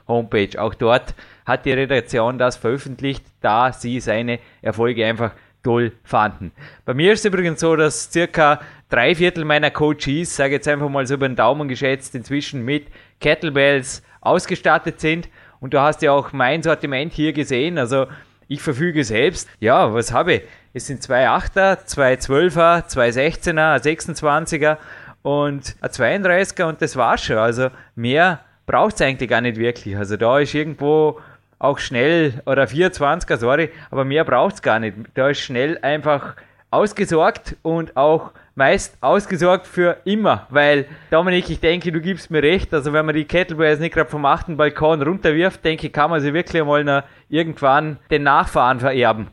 Homepage. 0.07 0.61
Auch 0.61 0.75
dort 0.75 1.15
hat 1.47 1.65
die 1.65 1.73
Redaktion 1.73 2.37
das 2.37 2.59
veröffentlicht, 2.59 3.25
da 3.41 3.73
sie 3.73 3.99
seine 3.99 4.39
Erfolge 4.61 5.07
einfach 5.07 5.33
toll 5.63 5.93
fanden. 6.05 6.53
Bei 6.85 6.93
mir 6.93 7.15
ist 7.15 7.21
es 7.21 7.25
übrigens 7.25 7.61
so, 7.61 7.75
dass 7.75 8.13
circa 8.13 8.61
drei 8.91 9.15
Viertel 9.15 9.47
meiner 9.47 9.71
Coaches, 9.71 10.37
sage 10.37 10.57
jetzt 10.57 10.69
einfach 10.69 10.91
mal 10.91 11.07
so 11.07 11.15
über 11.15 11.27
den 11.27 11.37
Daumen 11.37 11.69
geschätzt, 11.69 12.15
inzwischen 12.15 12.67
mit 12.67 12.89
Kettlebells 13.19 14.03
ausgestattet 14.21 15.01
sind 15.01 15.31
und 15.61 15.75
du 15.75 15.81
hast 15.81 16.03
ja 16.03 16.13
auch 16.13 16.33
mein 16.33 16.63
Sortiment 16.63 17.13
hier 17.13 17.33
gesehen. 17.33 17.79
Also 17.79 18.07
ich 18.49 18.63
verfüge 18.63 19.05
selbst. 19.05 19.49
Ja, 19.61 19.93
was 19.93 20.13
habe 20.13 20.35
ich? 20.35 20.43
Es 20.73 20.87
sind 20.87 21.03
zwei 21.03 21.29
Achter, 21.29 21.85
zwei 21.87 22.17
Zwölfer, 22.17 22.85
zwei 22.87 23.11
Sechzehner, 23.11 23.73
ein 23.73 23.81
26er 23.81 24.79
und 25.23 25.77
ein 25.81 25.91
32er 25.91 26.65
und 26.65 26.81
das 26.81 26.97
war's 26.97 27.25
schon. 27.25 27.39
Also 27.39 27.69
mehr 27.95 28.41
braucht 28.67 28.95
es 28.95 29.03
eigentlich 29.03 29.29
gar 29.29 29.41
nicht 29.41 29.57
wirklich. 29.57 29.97
Also 29.97 30.17
da 30.17 30.39
ist 30.39 30.55
irgendwo 30.55 31.21
auch 31.59 31.79
schnell, 31.79 32.41
oder 32.47 32.65
24er, 32.65 33.37
sorry, 33.37 33.71
aber 33.91 34.05
mehr 34.05 34.25
braucht 34.25 34.57
es 34.57 34.63
gar 34.63 34.79
nicht. 34.79 34.97
Da 35.15 35.29
ist 35.29 35.41
schnell 35.41 35.79
einfach 35.83 36.37
ausgesorgt 36.71 37.57
und 37.63 37.97
auch 37.97 38.31
meist 38.59 38.99
ausgesorgt 39.01 39.67
für 39.67 39.99
immer, 40.05 40.47
weil 40.51 40.87
Dominik, 41.13 41.49
ich 41.49 41.61
denke, 41.61 41.93
du 41.93 42.01
gibst 42.01 42.31
mir 42.31 42.43
recht, 42.43 42.75
also 42.75 42.93
wenn 42.93 43.07
man 43.07 43.15
die 43.15 43.25
Kettlebells 43.25 43.79
nicht 43.79 43.95
gerade 43.95 44.11
vom 44.11 44.25
achten 44.25 44.57
Balkon 44.57 45.01
runterwirft, 45.01 45.65
denke 45.65 45.87
ich, 45.87 45.93
kann 45.93 46.11
man 46.11 46.21
sie 46.21 46.35
wirklich 46.35 46.63
noch 46.63 47.05
irgendwann 47.31 47.99
den 48.11 48.25
Nachfahren 48.25 48.81
vererben. 48.81 49.29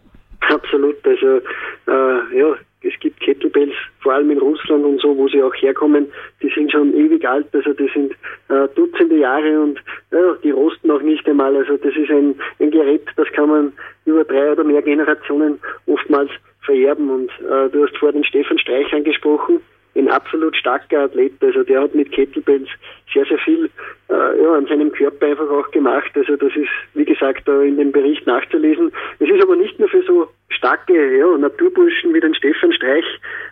Absolut, 0.48 0.96
also 1.04 1.42
äh, 1.88 2.38
ja, 2.38 2.56
es 2.82 2.94
gibt 3.00 3.20
Kettlebells, 3.20 3.74
vor 4.02 4.14
allem 4.14 4.30
in 4.30 4.38
Russland 4.38 4.86
und 4.86 5.02
so, 5.02 5.18
wo 5.18 5.28
sie 5.28 5.42
auch 5.42 5.56
herkommen, 5.56 6.06
die 6.44 6.52
sind 6.54 6.72
schon 6.72 6.94
ewig 6.94 7.28
alt, 7.28 7.48
also 7.52 7.74
die 7.74 7.90
sind 7.96 8.12
äh, 8.50 8.68
Dutzende 8.76 9.18
Jahre 9.18 9.60
und 9.60 9.80
ja, 10.12 10.36
die 10.44 10.52
rosten 10.52 10.92
auch 10.92 11.02
nicht 11.02 11.28
einmal. 11.28 11.56
Also 11.56 11.78
das 11.78 11.96
ist 11.96 12.12
ein, 12.12 12.36
ein 12.60 12.70
Gerät, 12.70 13.08
das 13.16 13.28
kann 13.32 13.50
man 13.50 13.74
über 14.06 14.24
drei 14.24 14.52
oder 14.52 14.64
mehr 14.64 14.84
Generationen 14.84 15.60
oftmals 15.88 16.30
vererben. 16.66 17.10
Und 17.10 17.32
äh, 17.42 17.70
du 17.70 17.86
hast 17.86 17.98
vorher 17.98 18.14
den 18.14 18.24
Stefan 18.24 18.60
Streich 18.60 18.92
angesprochen, 18.94 19.62
ein 19.96 20.10
absolut 20.10 20.56
starker 20.56 21.04
Athlet. 21.04 21.34
Also 21.42 21.64
der 21.64 21.82
hat 21.82 21.96
mit 21.96 22.12
Kettlebells 22.12 22.68
sehr, 23.14 23.26
sehr 23.26 23.38
viel 23.40 23.70
äh, 24.10 24.42
ja, 24.42 24.54
an 24.54 24.68
seinem 24.68 24.92
Körper 24.92 25.28
einfach 25.28 25.50
auch 25.50 25.72
gemacht. 25.72 26.12
Also 26.16 26.36
das 26.36 26.54
ist, 26.56 26.70
wie 26.94 27.06
gesagt, 27.06 27.48
da 27.48 27.62
in 27.62 27.78
dem 27.78 27.92
Bericht 27.92 28.28
nachzulesen. 28.28 28.92
Es 29.20 29.30
ist 29.30 29.42
aber 29.42 29.56
nicht 29.56 29.80
nur 29.80 29.88
für 29.88 30.04
so 30.04 30.28
starke 30.50 31.18
ja, 31.18 31.38
Naturburschen 31.38 32.14
wie 32.14 32.20
den 32.20 32.36
Stefan 32.36 32.74
Streich 32.74 33.06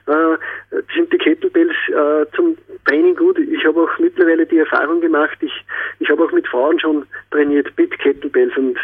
äh, 0.07 0.37
sind 0.95 1.11
die 1.13 1.17
Kettlebells 1.17 1.73
äh, 1.89 2.25
zum 2.35 2.57
Training 2.85 3.15
gut. 3.15 3.39
Ich 3.39 3.65
habe 3.65 3.81
auch 3.81 3.99
mittlerweile 3.99 4.45
die 4.45 4.59
Erfahrung 4.59 5.01
gemacht, 5.01 5.37
ich, 5.41 5.53
ich 5.99 6.09
habe 6.09 6.23
auch 6.23 6.31
mit 6.31 6.47
Frauen 6.47 6.79
schon 6.79 7.05
trainiert 7.31 7.71
mit 7.77 7.97
Kettlebells 7.99 8.55
und 8.57 8.77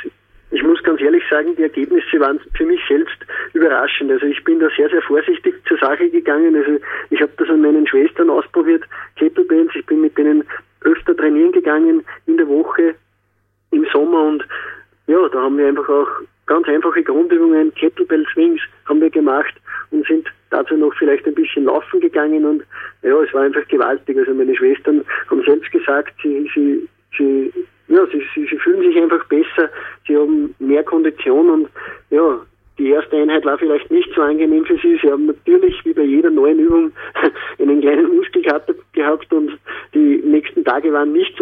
ich 0.51 0.63
muss 0.63 0.81
ganz 0.83 0.99
ehrlich 0.99 1.23
sagen, 1.29 1.55
die 1.55 1.63
Ergebnisse 1.63 2.19
waren 2.19 2.39
für 2.55 2.65
mich 2.65 2.81
selbst 2.87 3.17
überraschend. 3.53 4.11
Also 4.11 4.25
ich 4.25 4.43
bin 4.43 4.59
da 4.59 4.67
sehr, 4.75 4.89
sehr 4.89 5.01
vorsichtig 5.03 5.55
zur 5.67 5.77
Sache 5.77 6.09
gegangen. 6.09 6.55
Also 6.55 6.79
ich 7.11 7.21
habe 7.21 7.31
das 7.37 7.49
an 7.49 7.61
meinen 7.61 7.85
Schwestern 7.85 8.31
ausprobiert, 8.31 8.83
Kettlebells. 9.15 9.69
Ich 9.75 9.85
bin 9.85 10.01
mit 10.01 10.17
denen 10.17 10.43
öfter 10.81 11.15
trainieren 11.15 11.51
gegangen 11.51 12.03
in 12.25 12.37
der 12.37 12.47
Woche 12.47 12.95
im 13.71 13.85
Sommer 13.93 14.23
und 14.23 14.43
ja, 15.05 15.27
da 15.29 15.41
haben 15.41 15.57
wir 15.57 15.67
einfach 15.67 15.87
auch 15.87 16.07
ganz 16.45 16.67
einfache 16.67 17.03
Grundübungen, 17.03 17.73
Kettlebell 17.75 18.25
Swings 18.33 18.61
haben 18.85 19.01
wir 19.01 19.09
gemacht 19.09 19.53
und 19.91 20.05
sind 20.07 20.27
dazu 20.49 20.75
noch 20.75 20.93
vielleicht 20.95 21.25
ein 21.27 21.35
bisschen 21.35 21.65
laufen 21.65 21.99
gegangen 21.99 22.43
und 22.45 22.63
ja, 23.03 23.21
es 23.21 23.33
war 23.33 23.43
einfach 23.43 23.67
gewaltig. 23.67 24.17
Also 24.17 24.33
meine 24.33 24.55
Schwestern 24.55 25.03
haben 25.29 25.43
selbst 25.43 25.71
gesagt, 25.71 26.13
sie, 26.23 26.49
sie, 26.55 26.87
sie 27.17 27.53
ja, 27.89 28.05
sie, 28.07 28.23
sie, 28.33 28.47
sie 28.47 28.57
fühlen 28.57 28.81
sich 28.81 29.01
einfach 29.01 29.25
besser, 29.25 29.69
sie 30.07 30.15
haben 30.15 30.55
mehr 30.59 30.83
Kondition 30.83 31.49
und 31.49 31.69
ja, 32.11 32.39
die 32.77 32.89
erste 32.91 33.17
Einheit 33.17 33.43
war 33.45 33.57
vielleicht 33.57 33.91
nicht 33.91 34.09
so 34.15 34.21
angenehm 34.21 34.63
für 34.63 34.77
sie. 34.77 34.97
Sie 35.01 35.11
haben 35.11 35.25
natürlich 35.25 35.83
wie 35.83 35.93
bei 35.93 36.03
jeder 36.03 36.29
neuen 36.29 36.59
Übung 36.59 36.91
einen 37.59 37.81
kleinen 37.81 38.15
Muskelkater 38.15 38.73
gehabt 38.93 39.31
und 39.33 39.57
die 39.93 40.21
nächsten 40.23 40.63
Tage 40.63 40.93
waren 40.93 41.11
nicht 41.11 41.37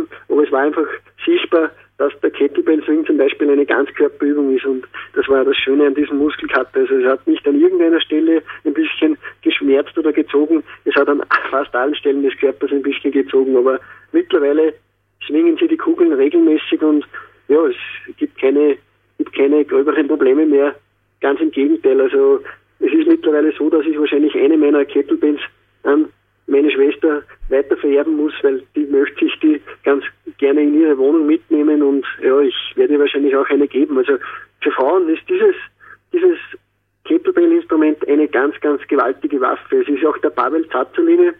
angenehm, 0.00 0.08
aber 0.28 0.44
es 0.44 0.52
war 0.52 0.60
einfach 0.60 0.86
sichtbar, 1.24 1.70
dass 1.98 2.12
der 2.20 2.30
Kettlebell 2.30 2.82
Swing 2.84 3.04
zum 3.04 3.18
Beispiel 3.18 3.50
eine 3.50 3.66
Ganzkörperübung 3.66 4.56
ist 4.56 4.64
und 4.64 4.86
das 5.14 5.28
war 5.28 5.44
das 5.44 5.56
Schöne 5.56 5.86
an 5.86 5.94
diesem 5.94 6.18
Muskelkater. 6.18 6.80
Also 6.80 6.94
es 6.94 7.06
hat 7.06 7.26
nicht 7.26 7.46
an 7.46 7.60
irgendeiner 7.60 8.00
Stelle 8.00 8.42
ein 8.64 8.72
bisschen 8.72 9.18
geschmerzt 9.42 9.96
oder 9.98 10.12
gezogen, 10.12 10.62
es 10.86 10.94
hat 10.94 11.08
an 11.08 11.22
fast 11.50 11.74
allen 11.74 11.94
Stellen 11.94 12.22
des 12.22 12.36
Körpers 12.38 12.70
ein 12.72 12.82
bisschen 12.82 13.12
gezogen, 13.12 13.56
aber 13.56 13.80
mittlerweile 14.12 14.72
schwingen 15.20 15.58
sie 15.58 15.68
die 15.68 15.76
Kugeln 15.76 16.12
regelmäßig 16.12 16.80
und 16.82 17.06
ja, 17.48 17.66
es 17.66 18.16
gibt 18.16 18.38
keine, 18.40 18.76
gibt 19.18 19.34
keine 19.34 19.64
gröberen 19.64 20.08
Probleme 20.08 20.46
mehr. 20.46 20.74
Ganz 21.20 21.40
im 21.40 21.50
Gegenteil. 21.50 22.00
Also 22.00 22.40
es 22.78 22.92
ist 22.92 23.08
mittlerweile 23.08 23.52
so, 23.52 23.68
dass 23.68 23.84
ich 23.84 23.98
wahrscheinlich 23.98 24.34
eine 24.36 24.56
meiner 24.56 24.86
Kettlebells 24.86 25.40
an 25.82 26.08
meine 26.50 26.70
Schwester 26.70 27.22
weiter 27.48 27.76
vererben 27.76 28.16
muss, 28.16 28.32
weil 28.42 28.62
die 28.74 28.86
möchte 28.86 29.24
sich 29.24 29.38
die 29.40 29.60
ganz 29.84 30.04
gerne 30.38 30.62
in 30.62 30.80
ihre 30.80 30.98
Wohnung 30.98 31.26
mitnehmen 31.26 31.82
und 31.82 32.04
ja, 32.22 32.40
ich 32.40 32.54
werde 32.76 32.94
ihr 32.94 33.00
wahrscheinlich 33.00 33.34
auch 33.36 33.48
eine 33.48 33.68
geben. 33.68 33.98
Also 33.98 34.14
für 34.62 34.72
Frauen 34.72 35.08
ist 35.08 35.22
dieses, 35.28 35.54
dieses 36.12 36.38
Kettlebell-Instrument 37.04 38.06
eine 38.08 38.28
ganz, 38.28 38.58
ganz 38.60 38.86
gewaltige 38.88 39.40
Waffe. 39.40 39.80
Es 39.80 39.88
ist 39.88 40.04
auch 40.04 40.18
der 40.18 40.30
Pavel 40.30 40.68
Zazzoline, 40.68 41.34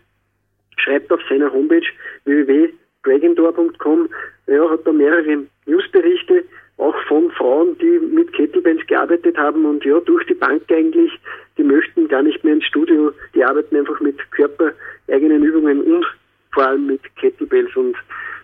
schreibt 0.77 1.13
auf 1.13 1.21
seiner 1.29 1.53
Homepage 1.53 1.87
www 2.25 2.71
dragondoor.com 3.03 4.09
ja, 4.47 4.71
hat 4.71 4.87
da 4.87 4.93
mehrere 4.93 5.45
Newsberichte, 5.67 6.45
auch 6.77 6.95
von 7.09 7.31
Frauen, 7.33 7.77
die 7.79 7.99
mit 7.99 8.33
Kettlebells 8.33 8.87
gearbeitet 8.87 9.37
haben 9.37 9.65
und 9.65 9.85
ja, 9.85 10.01
durch 10.01 10.27
die 10.27 10.35
Bank 10.35 10.63
eigentlich, 10.71 11.13
die 11.59 11.63
möchten 11.63 12.09
gar 12.09 12.23
nicht 12.23 12.43
mehr 12.45 12.55
ins 12.55 12.65
Studio, 12.65 13.13
die 13.35 13.45
arbeiten 13.45 13.77
einfach 13.77 14.01
mit 14.01 14.19
körpereigenen 14.31 15.43
Übungen 15.45 15.83
und 15.83 16.07
vor 16.53 16.67
allem 16.67 16.87
mit 16.87 17.01
Kettlebells 17.17 17.75
und 17.77 17.97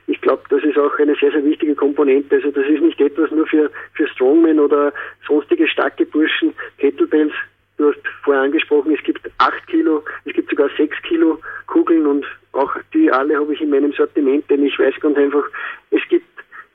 ich 0.09 0.21
glaube, 0.21 0.43
das 0.51 0.63
ist 0.63 0.79
auch 0.79 0.97
eine 1.01 1.17
sehr, 1.17 1.33
sehr 1.33 1.45
wichtige 1.45 1.75
Komponente. 1.75 2.37
Also 2.37 2.53
das 2.53 2.65
ist 2.69 2.81
nicht 2.81 3.01
etwas 3.01 3.29
nur 3.33 3.45
für, 3.49 3.69
für 3.95 4.07
Strongmen 4.07 4.61
oder 4.61 4.93
sonstige 5.27 5.67
starke 5.67 6.07
Burschen. 6.07 6.55
Kettlebells 6.79 7.33
Du 7.77 7.89
hast 7.89 8.01
vorher 8.23 8.43
angesprochen, 8.43 8.95
es 8.95 9.03
gibt 9.05 9.31
acht 9.39 9.67
Kilo, 9.67 10.03
es 10.25 10.33
gibt 10.33 10.49
sogar 10.49 10.71
sechs 10.79 10.97
Kilo 11.03 11.39
Kugeln 11.67 12.07
und 12.07 12.25
auch 12.53 12.75
die 12.95 13.11
alle 13.11 13.37
habe 13.37 13.53
ich 13.53 13.61
in 13.61 13.69
meinem 13.69 13.93
Sortiment, 13.93 14.49
denn 14.49 14.65
ich 14.65 14.79
weiß 14.79 14.95
ganz 15.01 15.19
einfach, 15.19 15.45
es 15.91 16.01
gibt 16.09 16.27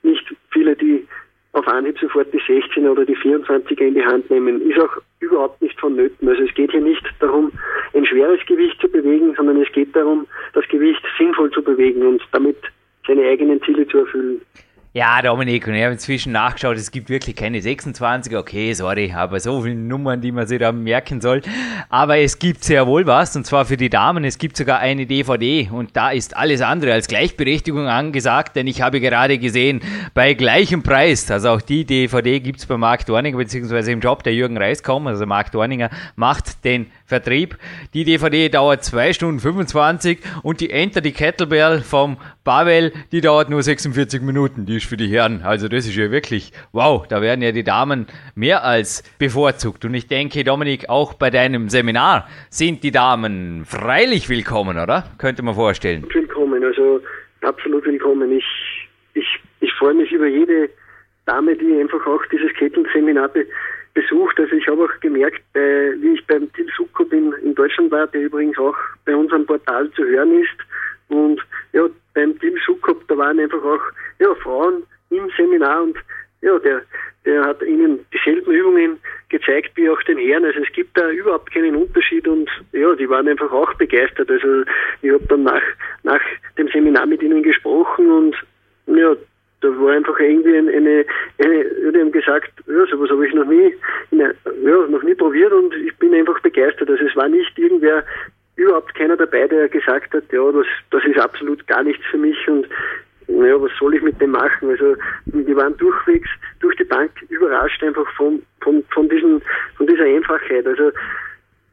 nicht 0.04 0.24
viele, 0.52 0.76
die 0.76 1.08
auf 1.54 1.68
Anhieb 1.68 2.00
sofort 2.00 2.34
die 2.34 2.42
16 2.46 2.88
oder 2.88 3.06
die 3.06 3.16
24er 3.16 3.82
in 3.82 3.96
die 3.96 4.06
Hand 4.06 4.30
nehmen. 4.30 4.62
Ist 4.70 4.80
auch 4.80 4.98
überhaupt 5.20 5.62
nicht 5.62 5.80
vonnöten. 5.80 6.28
Also 6.28 6.44
es 6.44 6.54
geht 6.54 6.72
hier 6.72 6.82
nicht 6.82 7.04
darum, 7.20 7.52
ein 7.94 8.06
schweres 8.06 8.40
Gewicht 8.46 8.80
zu 8.80 8.88
bewegen, 8.88 9.34
sondern 9.36 9.62
es 9.62 9.72
geht 9.72 9.96
darum, 9.96 10.26
das 10.54 10.68
Gewicht 10.70 11.02
sinnvoll 11.18 11.52
zu 11.52 11.62
bewegen 11.62 12.06
und 12.06 12.22
damit 12.32 12.58
seine 13.06 13.28
eigenen 13.28 13.62
Ziele 13.64 13.88
zu 13.88 14.00
erfüllen. 14.00 14.42
Ja, 14.94 15.22
Dominik, 15.22 15.66
und 15.70 15.74
ich 15.74 15.84
habe 15.84 15.94
inzwischen 15.94 16.34
nachgeschaut, 16.34 16.76
es 16.76 16.92
gibt 16.92 17.08
wirklich 17.08 17.38
keine 17.38 17.62
26, 17.62 18.36
okay, 18.36 18.74
sorry, 18.74 19.14
aber 19.16 19.40
so 19.40 19.62
viele 19.62 19.76
Nummern, 19.76 20.20
die 20.20 20.34
man 20.34 20.48
sich 20.48 20.60
da 20.60 20.74
merken 20.74 21.22
soll. 21.22 21.42
Aber 21.88 22.18
es 22.18 22.40
gibt 22.40 22.66
sehr 22.66 22.86
wohl 22.88 23.08
was, 23.08 23.34
und 23.38 23.46
zwar 23.46 23.64
für 23.64 23.78
die 23.78 23.90
Damen, 23.90 24.26
es 24.26 24.38
gibt 24.38 24.58
sogar 24.58 24.80
eine 24.80 25.06
DVD 25.06 25.70
und 25.72 25.96
da 25.96 26.10
ist 26.10 26.36
alles 26.36 26.60
andere 26.60 26.92
als 26.92 27.08
Gleichberechtigung 27.08 27.88
angesagt, 27.88 28.58
denn 28.58 28.68
ich 28.68 28.82
habe 28.82 29.00
gerade 29.00 29.40
gesehen, 29.40 29.80
bei 30.14 30.34
gleichem 30.34 30.84
Preis, 30.84 31.32
also 31.32 31.52
auch 31.52 31.62
die 31.62 31.86
DVD 31.86 32.42
gibt's 32.42 32.66
bei 32.66 32.76
Marc 32.76 33.06
Dorninger, 33.06 33.38
beziehungsweise 33.38 33.94
im 33.94 34.02
Job 34.02 34.24
der 34.24 34.34
Jürgen 34.34 34.58
Reiskom, 34.58 35.08
also 35.08 35.26
Marc 35.26 35.54
Dorninger 35.54 35.90
macht 36.18 36.66
den 36.66 36.88
Vertrieb. 37.12 37.58
Die 37.94 38.06
DVD 38.06 38.48
dauert 38.48 38.86
2 38.86 39.12
Stunden 39.12 39.40
25 39.42 40.20
und 40.44 40.62
die 40.62 40.70
Enter 40.70 41.02
die 41.02 41.12
Kettlebell 41.12 41.82
vom 41.82 42.16
Pavel, 42.46 42.94
die 43.12 43.20
dauert 43.20 43.50
nur 43.50 43.62
46 43.62 44.22
Minuten. 44.22 44.66
Die 44.66 44.78
ist 44.78 44.86
für 44.86 44.96
die 44.96 45.08
Herren. 45.08 45.42
Also 45.44 45.68
das 45.68 45.86
ist 45.86 45.98
ja 45.98 46.10
wirklich, 46.10 46.54
wow, 46.72 47.06
da 47.06 47.22
werden 47.22 47.42
ja 47.42 47.52
die 47.52 47.66
Damen 47.66 48.08
mehr 48.34 48.64
als 48.64 49.04
bevorzugt. 49.20 49.84
Und 49.84 49.94
ich 49.94 50.08
denke, 50.08 50.46
Dominik, 50.46 50.88
auch 50.88 51.14
bei 51.14 51.30
deinem 51.30 51.68
Seminar 51.68 52.30
sind 52.50 52.82
die 52.82 52.92
Damen 52.92 53.66
freilich 53.66 54.30
willkommen, 54.30 54.78
oder? 54.78 55.04
Könnte 55.18 55.44
man 55.44 55.56
vorstellen. 55.56 56.08
Willkommen, 56.14 56.64
also 56.64 57.02
absolut 57.42 57.84
willkommen. 57.84 58.32
Ich, 58.32 58.46
ich, 59.16 59.28
ich 59.60 59.74
freue 59.74 59.96
mich 59.96 60.14
über 60.14 60.28
jede 60.28 60.70
Dame, 61.26 61.58
die 61.58 61.78
einfach 61.78 62.08
auch 62.08 62.26
dieses 62.32 62.54
Kettenseminar 62.54 63.30
besucht. 63.94 64.40
Also 64.40 64.56
ich 64.56 64.68
habe 64.68 64.84
auch 64.84 65.00
gemerkt, 65.00 65.42
äh, 65.56 65.94
wie 66.02 66.14
ich 66.14 66.26
beim 66.28 66.52
Til 66.54 66.68
Sukkop 66.76 67.12
in, 67.14 67.34
in 67.44 67.56
Deutschland 67.56 67.92
war, 67.92 68.08
der 68.08 68.22
übrigens 68.22 68.58
auch 68.58 68.76
bei 69.06 69.16
unserem 69.16 69.46
Portal 69.46 69.90
zu 69.92 70.04
hören 70.04 70.42
ist. 70.42 70.58
Und 71.10 71.42
ja, 71.74 71.88
beim 72.14 72.40
Til 72.40 72.58
Sukkop, 72.66 73.08
da 73.08 73.18
waren 73.18 73.40
einfach 73.40 73.64
auch 73.64 73.82
ja, 74.20 74.34
Frauen 74.36 74.84
im 75.10 75.30
Seminar 75.36 75.84
und 75.84 75.98
ja, 76.42 76.58
der, 76.60 76.82
der 77.26 77.44
hat 77.44 77.62
ihnen 77.62 78.06
dieselben 78.14 78.52
Übungen 78.52 78.98
gezeigt 79.30 79.72
wie 79.76 79.90
auch 79.90 80.02
den 80.04 80.18
Herren. 80.18 80.46
Also 80.46 80.60
es 80.60 80.74
gibt 80.74 80.98
da 80.98 81.10
überhaupt 81.10 81.54
keinen 81.54 81.76
Unterschied 81.76 82.28
und 82.28 82.50
ja, 82.72 82.96
die 82.96 83.10
waren 83.10 83.28
einfach 83.28 83.52
auch 83.52 83.74
begeistert. 83.76 84.30
Also 84.30 84.64
ich 85.02 85.12
habe 85.12 85.26
dann 85.28 85.44
nach, 85.44 85.62
nach 86.04 86.22
dem 86.58 86.68
Seminar 86.70 87.06
mit 87.06 87.22
ihnen 87.22 87.44
gesprochen 87.44 88.12
und 88.12 88.36
ja, 88.88 89.16
da 89.62 89.68
war 89.80 89.92
einfach 89.94 90.20
irgendwie 90.20 90.58
eine, 90.58 90.72
eine, 90.72 91.06
eine 91.38 91.92
die 91.94 92.00
haben 92.00 92.12
gesagt, 92.12 92.52
ja, 92.72 92.86
sowas 92.88 93.10
habe 93.10 93.28
ich 93.28 93.34
noch 93.34 93.46
nie, 93.46 93.76
ja, 94.12 94.88
noch 94.88 95.04
nie 95.04 95.16
probiert 95.16 95.52
und 95.52 95.74
ich 95.76 95.96
bin 95.98 96.14
einfach 96.14 96.40
begeistert. 96.42 96.90
Also 96.90 97.04
es 97.04 97.16
war 97.16 97.28
nicht 97.28 97.58
irgendwer, 97.58 98.04
überhaupt 98.56 98.94
keiner 98.96 99.18
dabei, 99.18 99.48
der 99.48 99.70
gesagt 99.70 100.14
hat, 100.14 100.24
ja, 100.32 100.52
das, 100.52 100.66
das 100.92 101.04
ist 101.06 101.20
absolut 101.20 101.66
gar 101.68 101.84
nichts 101.84 102.06
für 102.10 102.18
mich 102.18 102.38
und 102.48 102.68
naja, 103.28 103.62
was 103.62 103.72
soll 103.80 103.96
ich 103.96 104.02
mit 104.02 104.20
dem 104.20 104.32
machen? 104.32 104.70
Also 104.70 104.96
die 105.26 105.56
waren 105.56 105.78
durchwegs 105.78 106.30
durch 106.60 106.76
die 106.76 106.84
Bank 106.84 107.12
überrascht 107.30 107.84
einfach 107.84 108.10
von, 108.16 108.42
von, 108.62 108.84
von, 108.94 109.08
diesen, 109.10 109.42
von 109.78 109.88
dieser 109.88 110.04
Einfachheit. 110.04 110.68
Also 110.68 110.92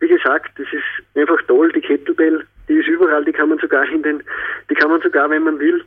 wie 0.00 0.09
gesagt, 0.09 0.52
das 0.57 0.67
ist 0.73 1.19
einfach 1.19 1.40
toll, 1.49 1.73
die 1.73 1.81
Kettlebell, 1.81 2.45
die 2.69 2.75
ist 2.75 2.88
überall, 2.88 3.25
die 3.25 3.33
kann 3.33 3.49
man 3.49 3.59
sogar 3.59 3.88
in 3.88 4.02
den, 4.02 4.23
die 4.71 4.75
kann 4.75 4.90
man 4.90 5.02
sogar, 5.02 5.28
wenn 5.31 5.43
man 5.43 5.59
will, 5.59 5.83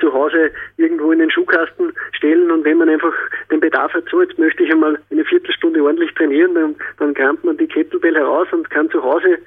zu 0.00 0.12
Hause 0.12 0.50
irgendwo 0.76 1.12
in 1.12 1.18
den 1.20 1.30
Schuhkasten 1.30 1.92
stellen 2.12 2.50
und 2.50 2.64
wenn 2.64 2.78
man 2.78 2.88
einfach 2.88 3.14
den 3.50 3.60
Bedarf 3.60 3.92
hat, 3.92 4.04
so 4.10 4.22
jetzt 4.22 4.38
möchte 4.38 4.62
ich 4.64 4.72
einmal 4.72 4.98
eine 5.10 5.24
Viertelstunde 5.24 5.82
ordentlich 5.82 6.12
trainieren, 6.14 6.54
dann, 6.54 6.76
dann 6.98 7.14
kramt 7.14 7.44
man 7.44 7.56
die 7.56 7.68
Kettlebell 7.68 8.14
heraus 8.14 8.48
und 8.52 8.68
kann 8.70 8.90
zu 8.90 9.02
Hause 9.02 9.38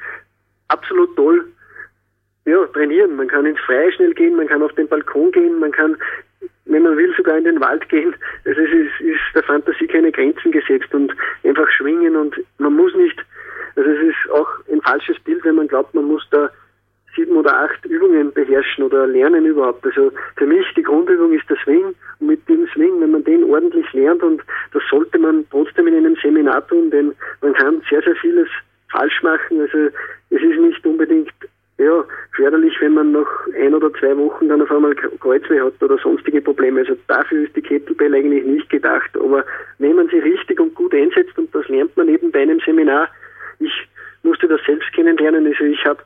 absolut 0.67 1.15
toll 1.15 1.45
ja, 2.45 2.65
trainieren. 2.67 3.15
Man 3.15 3.27
kann 3.27 3.45
ins 3.45 3.59
Freie 3.59 3.91
schnell 3.91 4.13
gehen, 4.13 4.35
man 4.35 4.47
kann 4.47 4.63
auf 4.63 4.73
den 4.73 4.87
Balkon 4.87 5.31
gehen, 5.31 5.59
man 5.59 5.71
kann, 5.71 5.97
wenn 6.65 6.83
man 6.83 6.97
will, 6.97 7.13
sogar 7.15 7.37
in 7.37 7.45
den 7.45 7.61
Wald 7.61 7.87
gehen. 7.89 8.13
Also 8.45 8.59
es 8.59 8.71
ist, 8.71 9.01
ist 9.01 9.21
der 9.35 9.43
Fantasie 9.43 9.87
keine 9.87 10.11
Grenzen 10.11 10.51
gesetzt 10.51 10.93
und 10.93 11.13
einfach 11.43 11.69
schwingen 11.71 12.15
und 12.15 12.35
man 12.57 12.73
muss 12.75 12.93
nicht, 12.95 13.19
also 13.75 13.89
es 13.89 14.09
ist 14.09 14.31
auch 14.31 14.49
ein 14.71 14.81
falsches 14.81 15.19
Bild, 15.21 15.43
wenn 15.45 15.55
man 15.55 15.67
glaubt, 15.67 15.93
man 15.93 16.05
muss 16.05 16.27
da 16.31 16.49
sieben 17.15 17.35
oder 17.37 17.55
acht 17.55 17.85
Übungen 17.85 18.31
beherrschen 18.33 18.83
oder 18.83 19.07
lernen 19.07 19.45
überhaupt. 19.45 19.85
Also 19.85 20.11
für 20.35 20.45
mich 20.45 20.65
die 20.75 20.83
Grundübung 20.83 21.33
ist 21.33 21.49
der 21.49 21.57
Swing 21.63 21.93
und 22.19 22.27
mit 22.27 22.47
dem 22.49 22.67
Swing, 22.73 22.99
wenn 23.01 23.11
man 23.11 23.23
den 23.23 23.43
ordentlich 23.43 23.91
lernt 23.93 24.23
und 24.23 24.41
das 24.73 24.83
sollte 24.89 25.19
man 25.19 25.45
trotzdem 25.51 25.87
in 25.87 25.95
einem 25.95 26.15
Seminar 26.21 26.67
tun, 26.67 26.89
denn 26.89 27.13
man 27.41 27.53
kann 27.53 27.81
sehr, 27.89 28.01
sehr 28.01 28.15
vieles 28.15 28.47
falsch 28.91 29.21
machen. 29.23 29.61
Also 29.61 29.77
es 30.29 30.41
ist 30.41 30.59
nicht 30.59 30.85
unbedingt 30.85 31.31
ja, 31.77 32.03
förderlich, 32.35 32.73
wenn 32.79 32.93
man 32.93 33.11
nach 33.11 33.47
ein 33.59 33.73
oder 33.73 33.91
zwei 33.93 34.15
Wochen 34.17 34.47
dann 34.47 34.61
auf 34.61 34.71
einmal 34.71 34.95
Kreuzweh 34.95 35.59
hat 35.59 35.81
oder 35.81 35.97
sonstige 35.97 36.41
Probleme. 36.41 36.81
Also 36.81 36.95
dafür 37.07 37.43
ist 37.43 37.55
die 37.55 37.61
Kettlebell 37.61 38.13
eigentlich 38.13 38.45
nicht 38.45 38.69
gedacht. 38.69 39.09
Aber 39.15 39.43
wenn 39.79 39.95
man 39.95 40.07
sie 40.09 40.19
richtig 40.19 40.59
und 40.59 40.75
gut 40.75 40.93
einsetzt, 40.93 41.37
und 41.37 41.53
das 41.53 41.67
lernt 41.67 41.95
man 41.97 42.09
eben 42.09 42.31
bei 42.31 42.41
einem 42.41 42.59
Seminar, 42.59 43.09
ich 43.59 43.71
musste 44.21 44.47
das 44.47 44.61
selbst 44.65 44.91
kennenlernen. 44.93 45.47
Also 45.47 45.63
ich 45.63 45.83
habe 45.85 46.03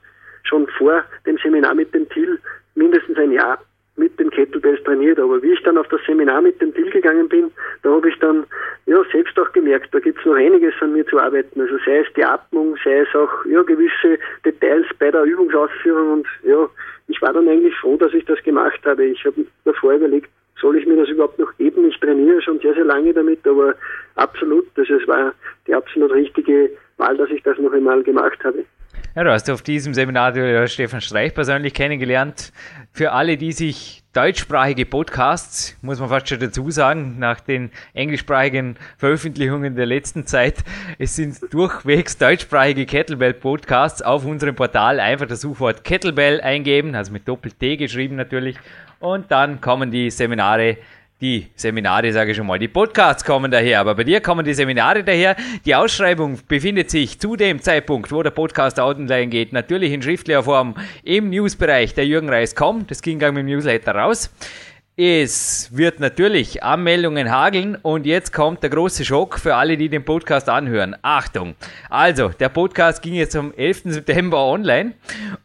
schon 0.47 0.67
vor 0.77 1.03
dem 1.25 1.37
Seminar 1.37 1.73
mit 1.73 1.93
dem 1.93 2.07
Till 2.09 2.39
mindestens 2.75 3.17
ein 3.17 3.31
Jahr 3.31 3.59
mit 3.97 4.19
den 4.19 4.29
Kettlebells 4.29 4.81
trainiert. 4.83 5.19
Aber 5.19 5.41
wie 5.41 5.51
ich 5.51 5.63
dann 5.63 5.77
auf 5.77 5.87
das 5.87 6.01
Seminar 6.05 6.41
mit 6.41 6.61
dem 6.61 6.73
Till 6.73 6.89
gegangen 6.89 7.27
bin, 7.27 7.51
da 7.83 7.91
habe 7.91 8.09
ich 8.09 8.17
dann 8.19 8.45
ja 8.85 9.01
selbst 9.11 9.37
auch 9.39 9.51
gemerkt, 9.51 9.93
da 9.93 9.99
gibt 9.99 10.19
es 10.19 10.25
noch 10.25 10.35
einiges 10.35 10.73
an 10.79 10.93
mir 10.93 11.05
zu 11.07 11.19
arbeiten. 11.19 11.59
Also 11.59 11.77
sei 11.85 11.99
es 11.99 12.13
die 12.15 12.23
Atmung, 12.23 12.77
sei 12.83 12.99
es 12.99 13.15
auch 13.15 13.45
ja 13.45 13.61
gewisse 13.63 14.19
Details 14.45 14.85
bei 14.99 15.11
der 15.11 15.23
Übungsausführung 15.23 16.13
und 16.13 16.27
ja, 16.43 16.69
ich 17.07 17.21
war 17.21 17.33
dann 17.33 17.47
eigentlich 17.47 17.75
froh, 17.75 17.97
dass 17.97 18.13
ich 18.13 18.25
das 18.25 18.41
gemacht 18.43 18.79
habe. 18.85 19.05
Ich 19.05 19.25
habe 19.25 19.45
davor 19.65 19.93
überlegt, 19.93 20.29
soll 20.59 20.77
ich 20.77 20.85
mir 20.85 20.95
das 20.95 21.09
überhaupt 21.09 21.39
noch 21.39 21.55
geben? 21.57 21.87
Ich 21.87 21.99
trainiere 21.99 22.41
schon 22.41 22.59
sehr, 22.59 22.73
sehr 22.73 22.85
lange 22.85 23.13
damit, 23.13 23.45
aber 23.47 23.75
absolut, 24.15 24.65
das 24.75 24.89
es 24.89 25.07
war 25.07 25.33
die 25.67 25.75
absolut 25.75 26.11
richtige 26.13 26.71
Wahl, 26.97 27.17
dass 27.17 27.29
ich 27.29 27.43
das 27.43 27.57
noch 27.59 27.73
einmal 27.73 28.03
gemacht 28.03 28.43
habe. 28.43 28.65
Ja, 29.17 29.23
du 29.23 29.31
hast 29.31 29.49
auf 29.49 29.63
diesem 29.63 29.95
Seminar 29.95 30.67
Stefan 30.67 31.01
Streich 31.01 31.33
persönlich 31.33 31.73
kennengelernt. 31.73 32.53
Für 32.91 33.13
alle, 33.13 33.35
die 33.35 33.51
sich 33.51 34.03
deutschsprachige 34.13 34.85
Podcasts, 34.85 35.75
muss 35.81 35.99
man 35.99 36.09
fast 36.09 36.29
schon 36.29 36.39
dazu 36.39 36.69
sagen, 36.69 37.17
nach 37.17 37.39
den 37.39 37.71
englischsprachigen 37.95 38.77
Veröffentlichungen 38.99 39.75
der 39.75 39.87
letzten 39.87 40.27
Zeit, 40.27 40.63
es 40.99 41.15
sind 41.15 41.39
durchwegs 41.51 42.19
deutschsprachige 42.19 42.85
Kettlebell-Podcasts 42.85 44.03
auf 44.03 44.23
unserem 44.23 44.53
Portal. 44.53 44.99
Einfach 44.99 45.25
das 45.25 45.41
Suchwort 45.41 45.83
Kettlebell 45.83 46.39
eingeben, 46.39 46.93
also 46.93 47.11
mit 47.11 47.27
Doppel-T 47.27 47.77
geschrieben 47.77 48.17
natürlich. 48.17 48.57
Und 48.99 49.31
dann 49.31 49.61
kommen 49.61 49.89
die 49.89 50.11
Seminare 50.11 50.77
die 51.19 51.47
Seminare, 51.55 52.13
sage 52.13 52.31
ich 52.31 52.37
schon 52.37 52.45
mal, 52.45 52.59
die 52.59 52.67
Podcasts 52.67 53.23
kommen 53.23 53.49
daher, 53.49 53.79
aber 53.79 53.95
bei 53.95 54.03
dir 54.03 54.21
kommen 54.21 54.45
die 54.45 54.53
Seminare 54.53 55.03
daher. 55.03 55.35
Die 55.65 55.73
Ausschreibung 55.73 56.39
befindet 56.47 56.91
sich 56.91 57.19
zu 57.19 57.35
dem 57.35 57.59
Zeitpunkt, 57.59 58.11
wo 58.11 58.21
der 58.21 58.29
Podcast 58.29 58.79
online 58.79 59.27
geht, 59.27 59.51
natürlich 59.51 59.91
in 59.93 60.03
schriftlicher 60.03 60.43
Form 60.43 60.75
im 61.03 61.31
Newsbereich 61.31 61.95
der 61.95 62.05
Jürgen 62.05 62.29
Reis 62.29 62.53
kommt. 62.53 62.91
Das 62.91 63.01
ging 63.01 63.17
dann 63.17 63.33
mit 63.33 63.41
dem 63.41 63.47
Newsletter 63.47 63.95
raus. 63.95 64.31
Es 64.99 65.69
wird 65.77 65.99
natürlich 65.99 66.63
Anmeldungen 66.63 67.29
hageln 67.29 67.75
und 67.75 68.07
jetzt 68.07 68.33
kommt 68.33 68.63
der 68.63 68.71
große 68.71 69.05
Schock 69.05 69.37
für 69.37 69.53
alle, 69.53 69.77
die 69.77 69.89
den 69.89 70.03
Podcast 70.03 70.49
anhören. 70.49 70.95
Achtung! 71.03 71.53
Also, 71.87 72.29
der 72.29 72.49
Podcast 72.49 73.03
ging 73.03 73.13
jetzt 73.13 73.35
am 73.35 73.53
11. 73.55 73.81
September 73.85 74.43
online 74.43 74.93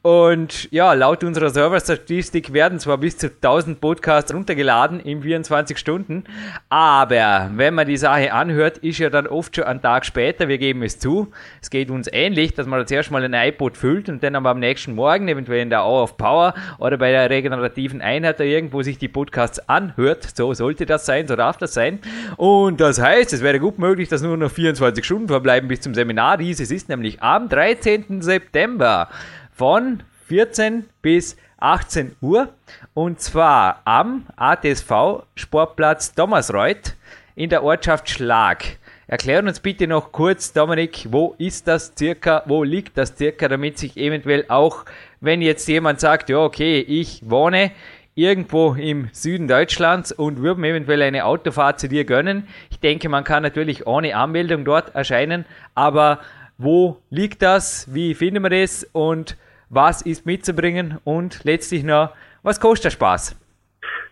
und 0.00 0.72
ja, 0.72 0.94
laut 0.94 1.22
unserer 1.22 1.50
Serverstatistik 1.50 2.54
werden 2.54 2.80
zwar 2.80 2.96
bis 2.96 3.18
zu 3.18 3.26
1000 3.26 3.78
Podcasts 3.78 4.32
runtergeladen 4.32 5.00
in 5.00 5.20
24 5.20 5.76
Stunden, 5.76 6.24
aber 6.70 7.50
wenn 7.54 7.74
man 7.74 7.86
die 7.86 7.98
Sache 7.98 8.32
anhört, 8.32 8.78
ist 8.78 9.00
ja 9.00 9.10
dann 9.10 9.26
oft 9.26 9.54
schon 9.54 9.66
ein 9.66 9.82
Tag 9.82 10.06
später, 10.06 10.48
wir 10.48 10.56
geben 10.56 10.82
es 10.82 10.98
zu. 10.98 11.30
Es 11.60 11.68
geht 11.68 11.90
uns 11.90 12.08
ähnlich, 12.10 12.54
dass 12.54 12.66
man 12.66 12.86
zuerst 12.86 13.10
mal 13.10 13.22
ein 13.22 13.34
iPod 13.34 13.76
füllt 13.76 14.08
und 14.08 14.22
dann 14.22 14.34
aber 14.34 14.48
am 14.48 14.60
nächsten 14.60 14.94
Morgen, 14.94 15.28
eventuell 15.28 15.60
in 15.60 15.68
der 15.68 15.84
Hour 15.84 16.04
of 16.04 16.16
Power 16.16 16.54
oder 16.78 16.96
bei 16.96 17.10
der 17.10 17.28
regenerativen 17.28 18.00
Einheit 18.00 18.40
da 18.40 18.44
irgendwo 18.44 18.80
sich 18.80 18.96
die 18.96 19.08
Podcasts 19.08 19.41
Podcasts 19.42 19.68
anhört. 19.68 20.28
So 20.34 20.54
sollte 20.54 20.86
das 20.86 21.06
sein, 21.06 21.26
so 21.26 21.36
darf 21.36 21.56
das 21.56 21.74
sein. 21.74 21.98
Und 22.36 22.80
das 22.80 23.00
heißt, 23.00 23.32
es 23.32 23.42
wäre 23.42 23.58
gut 23.58 23.78
möglich, 23.78 24.08
dass 24.08 24.22
nur 24.22 24.36
noch 24.36 24.50
24 24.50 25.04
Stunden 25.04 25.28
verbleiben 25.28 25.68
bis 25.68 25.80
zum 25.80 25.94
Seminar. 25.94 26.38
Dieses 26.38 26.70
ist 26.70 26.88
nämlich 26.88 27.22
am 27.22 27.48
13. 27.48 28.22
September 28.22 29.08
von 29.52 30.02
14 30.28 30.84
bis 31.02 31.36
18 31.58 32.16
Uhr 32.20 32.48
und 32.94 33.20
zwar 33.20 33.82
am 33.84 34.26
ATSV 34.36 35.24
Sportplatz 35.34 36.14
Thomasreuth 36.14 36.94
in 37.34 37.50
der 37.50 37.62
Ortschaft 37.62 38.08
Schlag. 38.10 38.64
Erklären 39.06 39.46
uns 39.46 39.60
bitte 39.60 39.86
noch 39.86 40.12
kurz, 40.12 40.52
Dominik, 40.52 41.06
wo 41.10 41.34
ist 41.36 41.68
das 41.68 41.92
circa, 41.98 42.42
wo 42.46 42.62
liegt 42.62 42.96
das 42.96 43.14
circa, 43.16 43.48
damit 43.48 43.76
sich 43.76 43.96
eventuell 43.96 44.46
auch, 44.48 44.84
wenn 45.20 45.42
jetzt 45.42 45.68
jemand 45.68 46.00
sagt, 46.00 46.30
ja, 46.30 46.38
okay, 46.38 46.80
ich 46.80 47.20
wohne 47.28 47.72
irgendwo 48.14 48.74
im 48.74 49.08
Süden 49.12 49.48
Deutschlands 49.48 50.12
und 50.12 50.42
würden 50.42 50.64
eventuell 50.64 51.02
eine 51.02 51.24
Autofahrt 51.24 51.80
zu 51.80 51.88
dir 51.88 52.04
gönnen. 52.04 52.46
Ich 52.70 52.80
denke, 52.80 53.08
man 53.08 53.24
kann 53.24 53.42
natürlich 53.42 53.86
ohne 53.86 54.16
Anmeldung 54.16 54.64
dort 54.64 54.94
erscheinen, 54.94 55.44
aber 55.74 56.20
wo 56.58 56.98
liegt 57.10 57.42
das? 57.42 57.92
Wie 57.92 58.14
finden 58.14 58.42
wir 58.42 58.50
das? 58.50 58.88
Und 58.92 59.36
was 59.70 60.02
ist 60.02 60.26
mitzubringen? 60.26 60.98
Und 61.04 61.44
letztlich 61.44 61.82
noch, 61.84 62.14
was 62.42 62.60
kostet 62.60 62.86
der 62.86 62.90
Spaß? 62.90 63.36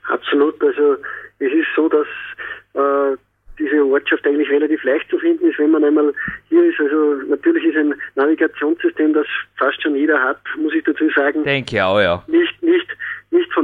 Absolut. 0.09 0.61
Also 0.63 0.97
es 1.39 1.53
ist 1.53 1.69
so, 1.77 1.89
dass 1.89 2.07
äh, 2.75 3.17
diese 3.59 3.85
Ortschaft 3.85 4.27
eigentlich 4.27 4.49
relativ 4.51 4.83
leicht 4.85 5.09
zu 5.11 5.19
finden 5.19 5.49
ist, 5.49 5.59
wenn 5.59 5.71
man 5.71 5.85
einmal 5.85 6.13
hier 6.49 6.65
ist. 6.65 6.81
Also 6.81 7.17
natürlich 7.29 7.65
ist 7.65 7.77
ein 7.77 7.95
Navigationssystem, 8.15 9.13
das 9.13 9.27
fast 9.57 9.83
schon 9.83 9.95
jeder 9.95 10.21
hat, 10.21 10.41
muss 10.57 10.73
ich 10.75 10.83
dazu 10.85 11.09
sagen. 11.15 11.45
Denke 11.45 11.85
auch, 11.85 12.01
ja. 12.01 12.25
Nicht, 12.27 12.63
nicht 12.63 12.87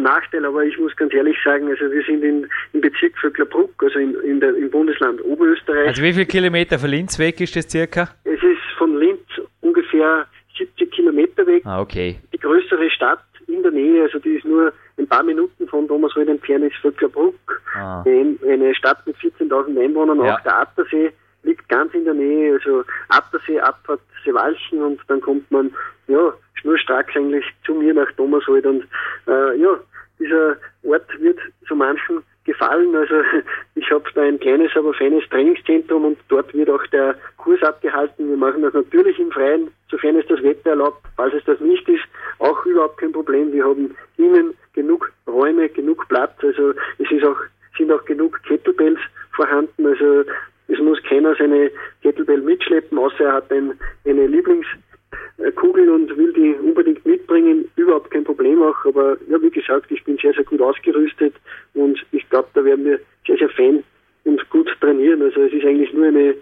Nachteil, 0.07 0.45
aber 0.45 0.65
ich 0.65 0.79
muss 0.79 0.95
ganz 0.97 1.13
ehrlich 1.13 1.37
sagen, 1.45 1.69
also 1.69 1.91
wir 1.91 2.03
sind 2.05 2.23
in, 2.23 2.49
im 2.73 2.81
Bezirk 2.81 3.17
Vöcklerbruck, 3.19 3.71
also 3.83 3.99
in, 3.99 4.15
in 4.23 4.41
der, 4.41 4.55
im 4.57 4.71
Bundesland 4.71 5.23
Oberösterreich. 5.25 5.89
Also 5.89 6.03
wie 6.03 6.13
viele 6.13 6.27
Kilometer 6.27 6.79
von 6.79 6.91
Linz 6.91 7.19
weg 7.19 7.41
ist 7.41 7.57
das 7.57 7.69
circa? 7.69 8.09
Es 8.25 8.43
ist 8.43 8.67
von 8.79 8.97
Linz 8.99 9.27
ungefähr 9.61 10.27
70 10.57 10.91
Kilometer 10.91 11.47
weg. 11.47 11.63
Ah, 11.65 11.81
okay. 11.81 12.21
Die 12.33 12.39
größere 12.39 12.89
Stadt 12.91 13.25
in 13.49 13.63
der 13.63 13.73
Nähe, 13.73 14.03
also 14.03 14.19
die 14.19 14.37
ist 14.37 14.45
nur 14.45 14.73
ein 14.99 15.07
paar 15.07 15.23
Minuten 15.23 15.69
von 15.69 15.87
Thomasröd 15.87 16.29
entfernt, 16.29 16.65
ist 16.65 16.77
Vöcklerbruck. 16.83 17.63
Ah. 17.75 18.03
Eine 18.03 18.75
Stadt 18.75 19.07
mit 19.07 19.17
14.000 19.17 19.79
Einwohnern, 19.81 20.25
ja. 20.25 20.35
auch 20.35 20.41
der 20.41 20.61
Attersee 20.61 21.13
liegt 21.47 21.69
ganz 21.69 21.95
in 21.95 22.05
der 22.05 22.15
Nähe, 22.15 22.55
also 22.55 22.85
Attersee, 23.09 23.61
Abfahrt 23.61 24.01
Seewalchen 24.25 24.83
und 24.83 25.01
dann 25.09 25.21
kommt 25.21 25.51
man, 25.51 25.73
ja, 26.09 26.33
schnurstracks 26.55 27.17
eigentlich 27.17 27.45
zu 27.65 27.75
mir 27.75 27.95
nach 27.95 28.11
Thomashold 28.17 28.67
und 28.67 28.85
äh, 29.29 29.57
ja, 29.57 29.79
dieser 30.19 30.57
Ort 30.83 31.09
wird 31.21 31.39
zu 31.67 31.75
manchen 31.75 32.23
gefallen. 32.45 32.95
Also 32.95 33.15
ich 33.75 33.91
habe 33.91 34.05
da 34.15 34.23
ein 34.23 34.41
kleines, 34.41 34.75
aber 34.77 34.95
feines 34.95 35.29
Trainingszentrum 35.29 36.05
und 36.05 36.19
dort 36.29 36.55
wird 36.55 36.71
auch 36.71 36.87
der 36.89 37.17
Kurs 37.37 37.63
abgehalten. 37.63 38.29
Wir 38.29 38.37
machen 38.37 38.63
das 38.63 38.73
natürlich 38.73 39.19
im 39.19 39.31
Freien, 39.31 39.71
sofern 39.91 40.17
es 40.17 40.27
das 40.27 40.43
Wetter 40.43 40.71
erlaubt. 40.71 41.03
Falls 41.17 41.35
es 41.35 41.45
das 41.45 41.61
nicht 41.61 41.87
ist, 41.89 42.05
auch 42.39 42.65
überhaupt 42.65 42.99
kein 42.99 43.13
Problem. 43.13 43.53
Wir 43.53 43.65
haben 43.65 43.95
innen 44.17 44.55
genug 44.73 45.13
Räume, 45.27 45.69
genug 45.69 46.09
Platz. 46.09 46.33
Also 46.43 46.73
es 46.99 47.11
ist 47.11 47.25
auch, 47.25 47.39
sind 47.77 47.93
auch 47.93 48.05
genug 48.05 48.43
Kettlebells 48.45 48.99
vorhanden. 49.33 49.87
Also 49.87 50.25
es 50.69 50.79
muss 50.79 51.03
keiner 51.03 51.35
seine 51.37 51.71
Kettlebell 52.03 52.41
mitschleppen, 52.41 52.99
außer 52.99 53.25
er 53.25 53.33
hat 53.35 53.53
ein, 53.53 53.79
eine 54.05 54.27
Lieblingskugel 55.47 55.89
und 55.89 56.17
will 56.17 56.33
die 56.33 56.55
unbedingt 56.55 57.05
mitbringen. 57.07 57.69
Überhaupt 57.77 58.11
kein 58.11 58.25
Problem 58.25 58.63
auch. 58.63 58.85
Aber 58.85 59.17
ja, 59.29 59.41
wie 59.41 59.51
gesagt, 59.51 59.91
ich 59.91 60.03
bin 60.05 60.19
sehr, 60.19 60.33
sehr 60.35 60.45
gut 60.45 60.61
ausgerüstet 60.61 61.35
und 61.75 62.05
ich 62.13 62.29
glaube, 62.31 62.49
da 62.55 62.65
werden 62.65 62.85
wir 62.85 63.01
sehr, 63.27 63.37
sehr 63.39 63.51
fein 63.51 63.83
und 64.25 64.49
gut 64.51 64.69
trainieren. 64.81 65.23
Also 65.23 65.43
es 65.43 65.53
ist 65.53 65.65
eigentlich 65.65 65.93
nur 65.93 66.07
eine 66.07 66.35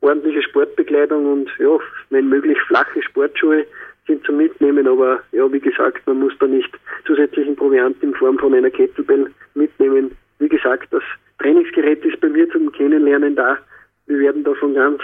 ordentliche 0.00 0.42
Sportbekleidung 0.42 1.26
und 1.32 1.50
ja, 1.58 1.78
wenn 2.10 2.28
möglich 2.28 2.58
flache 2.66 3.02
Sportschuhe 3.02 3.66
sind 4.06 4.24
zum 4.24 4.38
Mitnehmen, 4.38 4.88
aber 4.88 5.20
ja, 5.32 5.50
wie 5.52 5.60
gesagt, 5.60 6.06
man 6.06 6.20
muss 6.20 6.32
da 6.40 6.46
nicht 6.46 6.70
zusätzlichen 7.06 7.54
Proviant 7.54 8.02
in 8.02 8.14
Form 8.14 8.38
von 8.38 8.54
einer 8.54 8.70
Kettlebell 8.70 9.30
mitnehmen. 9.54 10.16
Wie 10.38 10.48
gesagt, 10.48 10.88
das 10.90 11.02
Trainingsgerät 11.38 12.04
ist 12.04 12.20
bei 12.20 12.28
mir 12.28 12.48
zum 12.50 12.72
Kennenlernen 12.72 13.36
da. 13.36 13.58
Wir 14.06 14.18
werden 14.18 14.42
da 14.42 14.54
von 14.54 14.74
ganz 14.74 15.02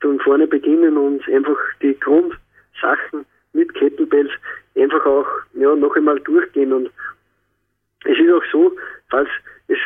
von 0.00 0.20
vorne 0.20 0.46
beginnen 0.46 0.98
und 0.98 1.26
einfach 1.28 1.56
die 1.80 1.94
Grundsachen 2.84 3.24
mit 3.52 3.72
Kettlebells 3.74 4.30
einfach 4.76 5.04
auch 5.06 5.26
ja, 5.54 5.74
noch 5.74 5.96
einmal 5.96 6.18
durchgehen. 6.20 6.72
Und 6.72 6.90
es 8.04 8.18
ist 8.18 8.32
auch 8.32 8.42
so, 8.50 8.72
falls 9.10 9.28
es 9.68 9.78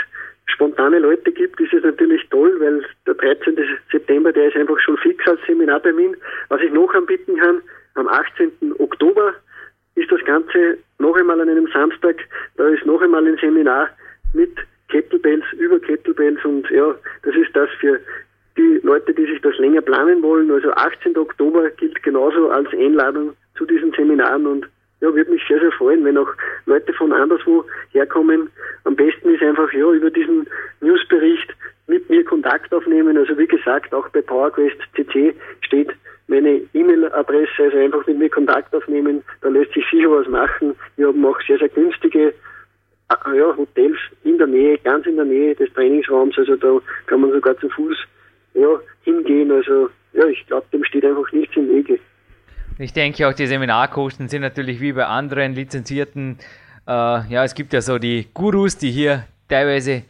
spontane 0.46 0.98
Leute 0.98 1.30
gibt, 1.30 1.60
ist 1.60 1.72
es 1.72 1.84
natürlich 1.84 2.26
toll, 2.30 2.54
weil 2.60 2.84
der 3.06 3.14
13. 3.14 3.56
September, 3.92 4.32
der 4.32 4.48
ist 4.48 4.56
einfach 4.56 4.78
schon 4.80 4.96
fix 4.98 5.26
als 5.28 5.40
Seminartermin. 5.46 6.16
Was 6.48 6.62
ich 6.62 6.72
noch 6.72 6.92
anbieten 6.94 7.36
kann, 7.36 7.60
am 7.94 8.08
18. 8.08 8.52
Oktober 8.78 9.34
ist 9.94 10.10
das 10.10 10.24
Ganze 10.24 10.78
noch 10.98 11.16
einmal 11.16 11.40
an 11.40 11.48
einem 11.48 11.68
Samstag, 11.68 12.16
da 12.56 12.68
ist 12.68 12.86
noch 12.86 13.02
einmal 13.02 13.26
ein 13.26 13.36
Seminar 13.38 13.90
mit 14.32 14.56
Kettlebells, 14.88 15.44
über 15.58 15.78
Kettlebells 15.80 16.42
und 16.44 16.68
ja, 16.70 16.94
das 17.22 17.34
ist 17.34 17.54
das 17.54 17.68
für 17.80 18.00
die 18.58 18.80
Leute, 18.82 19.14
die 19.14 19.26
sich 19.26 19.40
das 19.40 19.56
länger 19.58 19.80
planen 19.80 20.22
wollen. 20.22 20.50
Also 20.50 20.70
18. 20.72 21.16
Oktober 21.16 21.70
gilt 21.70 22.02
genauso 22.02 22.50
als 22.50 22.68
Einladung 22.72 23.34
zu 23.56 23.64
diesen 23.64 23.92
Seminaren 23.92 24.46
und 24.46 24.68
ja, 25.00 25.14
würde 25.14 25.30
mich 25.30 25.42
sehr, 25.46 25.60
sehr 25.60 25.70
freuen, 25.72 26.04
wenn 26.04 26.18
auch 26.18 26.30
Leute 26.66 26.92
von 26.92 27.12
anderswo 27.12 27.64
herkommen. 27.92 28.50
Am 28.84 28.96
besten 28.96 29.32
ist 29.32 29.42
einfach 29.42 29.72
ja 29.72 29.90
über 29.92 30.10
diesen 30.10 30.46
Newsbericht 30.80 31.54
mit 31.86 32.10
mir 32.10 32.24
Kontakt 32.24 32.74
aufnehmen. 32.74 33.16
Also 33.16 33.38
wie 33.38 33.46
gesagt, 33.46 33.94
auch 33.94 34.08
bei 34.08 34.22
PowerQuest 34.22 34.76
CC 34.96 35.34
steht 35.62 35.92
meine 36.26 36.60
E-Mail-Adresse, 36.74 37.62
also 37.62 37.78
einfach 37.78 38.06
mit 38.06 38.18
mir 38.18 38.28
Kontakt 38.28 38.74
aufnehmen, 38.74 39.22
da 39.40 39.48
lässt 39.48 39.72
sich 39.72 39.84
sicher 39.90 40.10
was 40.10 40.28
machen. 40.28 40.74
Wir 40.96 41.08
haben 41.08 41.24
auch 41.24 41.40
sehr, 41.46 41.58
sehr 41.58 41.70
günstige 41.70 42.34
äh, 43.08 43.38
ja, 43.38 43.56
Hotels 43.56 43.96
in 44.24 44.36
der 44.36 44.46
Nähe, 44.46 44.78
ganz 44.78 45.06
in 45.06 45.16
der 45.16 45.24
Nähe 45.24 45.54
des 45.54 45.72
Trainingsraums, 45.72 46.36
also 46.36 46.56
da 46.56 46.78
kann 47.06 47.22
man 47.22 47.32
sogar 47.32 47.56
zu 47.58 47.68
Fuß 47.70 47.96
ja, 48.60 48.80
hingehen. 49.02 49.50
Also 49.50 49.90
ja, 50.12 50.26
ich 50.26 50.46
glaube, 50.46 50.66
dem 50.72 50.84
steht 50.84 51.04
einfach 51.04 51.30
nichts 51.32 51.56
im 51.56 51.68
Wege. 51.68 51.98
Ich 52.78 52.92
denke 52.92 53.26
auch, 53.26 53.32
die 53.32 53.46
Seminarkosten 53.46 54.28
sind 54.28 54.42
natürlich 54.42 54.80
wie 54.80 54.92
bei 54.92 55.06
anderen 55.06 55.54
lizenzierten, 55.54 56.38
äh, 56.86 56.90
ja, 56.90 57.44
es 57.44 57.54
gibt 57.54 57.72
ja 57.72 57.80
so 57.82 57.98
die 57.98 58.28
Gurus, 58.32 58.78
die 58.78 58.90
hier 58.90 59.24
teilweise 59.48 60.04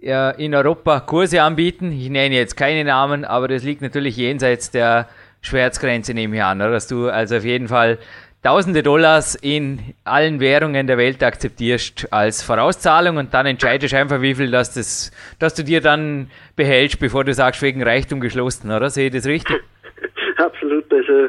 äh, 0.00 0.44
in 0.44 0.54
Europa 0.54 1.00
Kurse 1.00 1.42
anbieten. 1.42 1.92
Ich 1.92 2.08
nenne 2.08 2.34
jetzt 2.34 2.56
keine 2.56 2.84
Namen, 2.84 3.24
aber 3.24 3.48
das 3.48 3.64
liegt 3.64 3.82
natürlich 3.82 4.16
jenseits 4.16 4.70
der 4.70 5.08
Schmerzgrenze, 5.42 6.14
nehme 6.14 6.36
ich 6.36 6.42
an, 6.42 6.60
oder? 6.60 6.70
dass 6.70 6.86
du 6.86 7.08
also 7.08 7.36
auf 7.36 7.44
jeden 7.44 7.68
Fall 7.68 7.98
Tausende 8.42 8.82
Dollars 8.82 9.36
in 9.36 9.78
allen 10.02 10.40
Währungen 10.40 10.88
der 10.88 10.98
Welt 10.98 11.22
akzeptierst 11.22 12.12
als 12.12 12.42
Vorauszahlung 12.42 13.16
und 13.16 13.32
dann 13.32 13.46
entscheidest 13.46 13.94
einfach, 13.94 14.20
wie 14.20 14.34
viel 14.34 14.50
das, 14.50 14.74
das, 14.74 15.12
dass 15.38 15.54
du 15.54 15.62
dir 15.62 15.80
dann 15.80 16.28
behältst, 16.56 16.98
bevor 16.98 17.22
du 17.22 17.32
sagst, 17.34 17.62
wegen 17.62 17.84
Reichtum 17.84 18.18
geschlossen, 18.18 18.72
oder? 18.72 18.90
Sehe 18.90 19.06
ich 19.06 19.12
das 19.12 19.26
richtig? 19.26 19.62
Absolut. 20.38 20.92
Also 20.92 21.28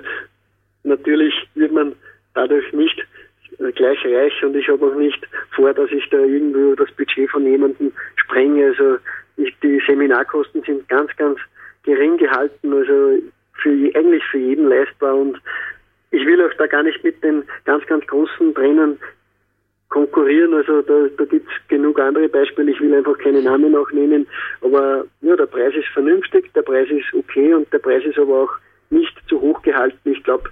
natürlich 0.83 1.35
wird 1.53 1.71
man 1.71 1.93
dadurch 2.33 2.73
nicht 2.73 2.99
gleich 3.75 4.03
reich 4.05 4.43
und 4.43 4.55
ich 4.55 4.67
habe 4.67 4.83
auch 4.83 4.95
nicht 4.95 5.23
vor, 5.55 5.71
dass 5.71 5.91
ich 5.91 6.09
da 6.09 6.17
irgendwo 6.17 6.73
das 6.73 6.91
Budget 6.93 7.29
von 7.29 7.45
jemandem 7.45 7.91
sprenge. 8.15 8.65
Also 8.65 8.97
ich, 9.37 9.53
die 9.61 9.79
Seminarkosten 9.85 10.63
sind 10.63 10.89
ganz, 10.89 11.15
ganz 11.17 11.37
gering 11.83 12.17
gehalten, 12.17 12.73
also 12.73 13.19
für, 13.61 13.69
eigentlich 13.69 14.23
für 14.31 14.39
jeden 14.39 14.67
leistbar 14.67 15.15
und 15.15 15.39
ich 16.13 16.25
will 16.27 16.41
auch 16.41 16.53
da 16.57 16.67
gar 16.67 16.83
nicht 16.83 17.03
mit 17.03 17.23
den 17.23 17.43
ganz, 17.65 17.85
ganz 17.87 18.05
großen 18.05 18.53
Trainern 18.53 18.99
konkurrieren. 19.89 20.53
Also 20.53 20.83
da, 20.83 21.07
da 21.17 21.25
gibt 21.25 21.47
es 21.49 21.67
genug 21.67 21.99
andere 21.99 22.29
Beispiele. 22.29 22.71
Ich 22.71 22.79
will 22.79 22.93
einfach 22.93 23.17
keine 23.17 23.41
Namen 23.41 23.75
auch 23.75 23.91
nennen. 23.91 24.27
Aber 24.61 25.05
ja, 25.21 25.35
der 25.35 25.47
Preis 25.47 25.73
ist 25.75 25.87
vernünftig, 25.87 26.53
der 26.53 26.61
Preis 26.61 26.87
ist 26.89 27.11
okay 27.13 27.53
und 27.53 27.71
der 27.73 27.79
Preis 27.79 28.03
ist 28.05 28.19
aber 28.19 28.43
auch 28.43 28.51
nicht 28.91 29.13
zu 29.27 29.41
hoch 29.41 29.61
gehalten. 29.63 29.97
Ich 30.11 30.23
glaube, 30.23 30.49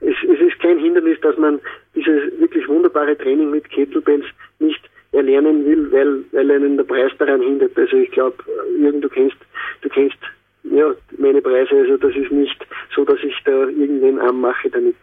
es, 0.00 0.16
es 0.22 0.40
ist 0.40 0.58
kein 0.60 0.78
Hindernis, 0.78 1.20
dass 1.20 1.36
man 1.36 1.60
dieses 1.94 2.38
wirklich 2.40 2.66
wunderbare 2.66 3.16
Training 3.16 3.50
mit 3.50 3.68
Kettlebells 3.68 4.24
nicht 4.60 4.82
erlernen 5.12 5.66
will, 5.66 5.92
weil, 5.92 6.24
weil 6.32 6.50
einen 6.50 6.78
der 6.78 6.84
Preis 6.84 7.12
daran 7.18 7.42
hindert. 7.42 7.76
Also 7.76 7.98
ich 7.98 8.10
glaube, 8.12 8.42
Jürgen, 8.78 9.02
du 9.02 9.10
kennst, 9.10 9.36
du 9.82 9.90
kennst 9.90 10.16
ja, 10.64 10.94
meine 11.18 11.42
Preise. 11.42 11.74
Also 11.76 11.96
das 11.96 12.14
ist 12.14 12.30
nicht 12.30 12.66
so, 12.94 13.04
dass 13.04 13.18
ich 13.22 13.34
da 13.44 13.50
irgendwen 13.50 14.18
arm 14.18 14.40
mache 14.40 14.70
damit. 14.70 14.96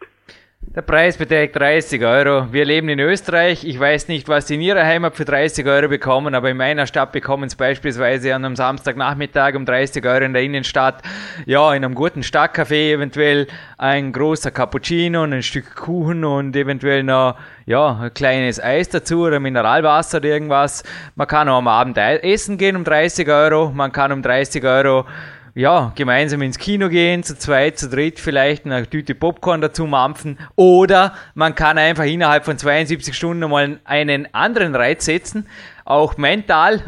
Der 0.75 0.83
Preis 0.83 1.17
beträgt 1.17 1.55
30 1.55 2.05
Euro. 2.05 2.53
Wir 2.53 2.63
leben 2.63 2.89
in 2.89 2.99
Österreich. 2.99 3.63
Ich 3.63 3.79
weiß 3.79 4.07
nicht, 4.07 4.27
was 4.27 4.47
Sie 4.47 4.53
in 4.53 4.61
Ihrer 4.61 4.85
Heimat 4.85 5.15
für 5.15 5.25
30 5.25 5.65
Euro 5.65 5.87
bekommen, 5.87 6.35
aber 6.35 6.51
in 6.51 6.57
meiner 6.57 6.85
Stadt 6.85 7.11
bekommen 7.11 7.49
Sie 7.49 7.55
beispielsweise 7.55 8.35
an 8.35 8.45
einem 8.45 8.55
Samstagnachmittag 8.55 9.55
um 9.55 9.65
30 9.65 10.05
Euro 10.05 10.25
in 10.25 10.33
der 10.33 10.43
Innenstadt, 10.43 11.01
ja, 11.47 11.73
in 11.73 11.83
einem 11.83 11.95
guten 11.95 12.21
Stadtcafé 12.21 12.93
eventuell 12.93 13.47
ein 13.79 14.11
großer 14.11 14.51
Cappuccino 14.51 15.23
und 15.23 15.33
ein 15.33 15.41
Stück 15.41 15.75
Kuchen 15.75 16.23
und 16.23 16.55
eventuell 16.55 17.01
noch, 17.01 17.39
ja, 17.65 18.01
ein 18.01 18.13
kleines 18.13 18.61
Eis 18.61 18.89
dazu 18.89 19.21
oder 19.21 19.39
Mineralwasser 19.39 20.19
oder 20.19 20.29
irgendwas. 20.29 20.83
Man 21.15 21.27
kann 21.27 21.49
auch 21.49 21.57
am 21.57 21.67
Abend 21.67 21.97
essen 21.97 22.59
gehen 22.59 22.75
um 22.75 22.83
30 22.83 23.27
Euro. 23.27 23.71
Man 23.71 23.91
kann 23.91 24.11
um 24.11 24.21
30 24.21 24.63
Euro 24.65 25.05
ja, 25.55 25.91
gemeinsam 25.95 26.41
ins 26.41 26.57
Kino 26.57 26.89
gehen, 26.89 27.23
zu 27.23 27.37
zweit, 27.37 27.77
zu 27.77 27.89
dritt 27.89 28.19
vielleicht 28.19 28.65
eine 28.65 28.87
Tüte 28.87 29.15
Popcorn 29.15 29.61
dazu 29.61 29.85
mampfen. 29.85 30.37
Oder 30.55 31.13
man 31.33 31.55
kann 31.55 31.77
einfach 31.77 32.05
innerhalb 32.05 32.45
von 32.45 32.57
72 32.57 33.15
Stunden 33.15 33.49
mal 33.49 33.79
einen 33.83 34.33
anderen 34.33 34.75
Reiz 34.75 35.05
setzen, 35.05 35.47
auch 35.89 36.15
mental, 36.17 36.81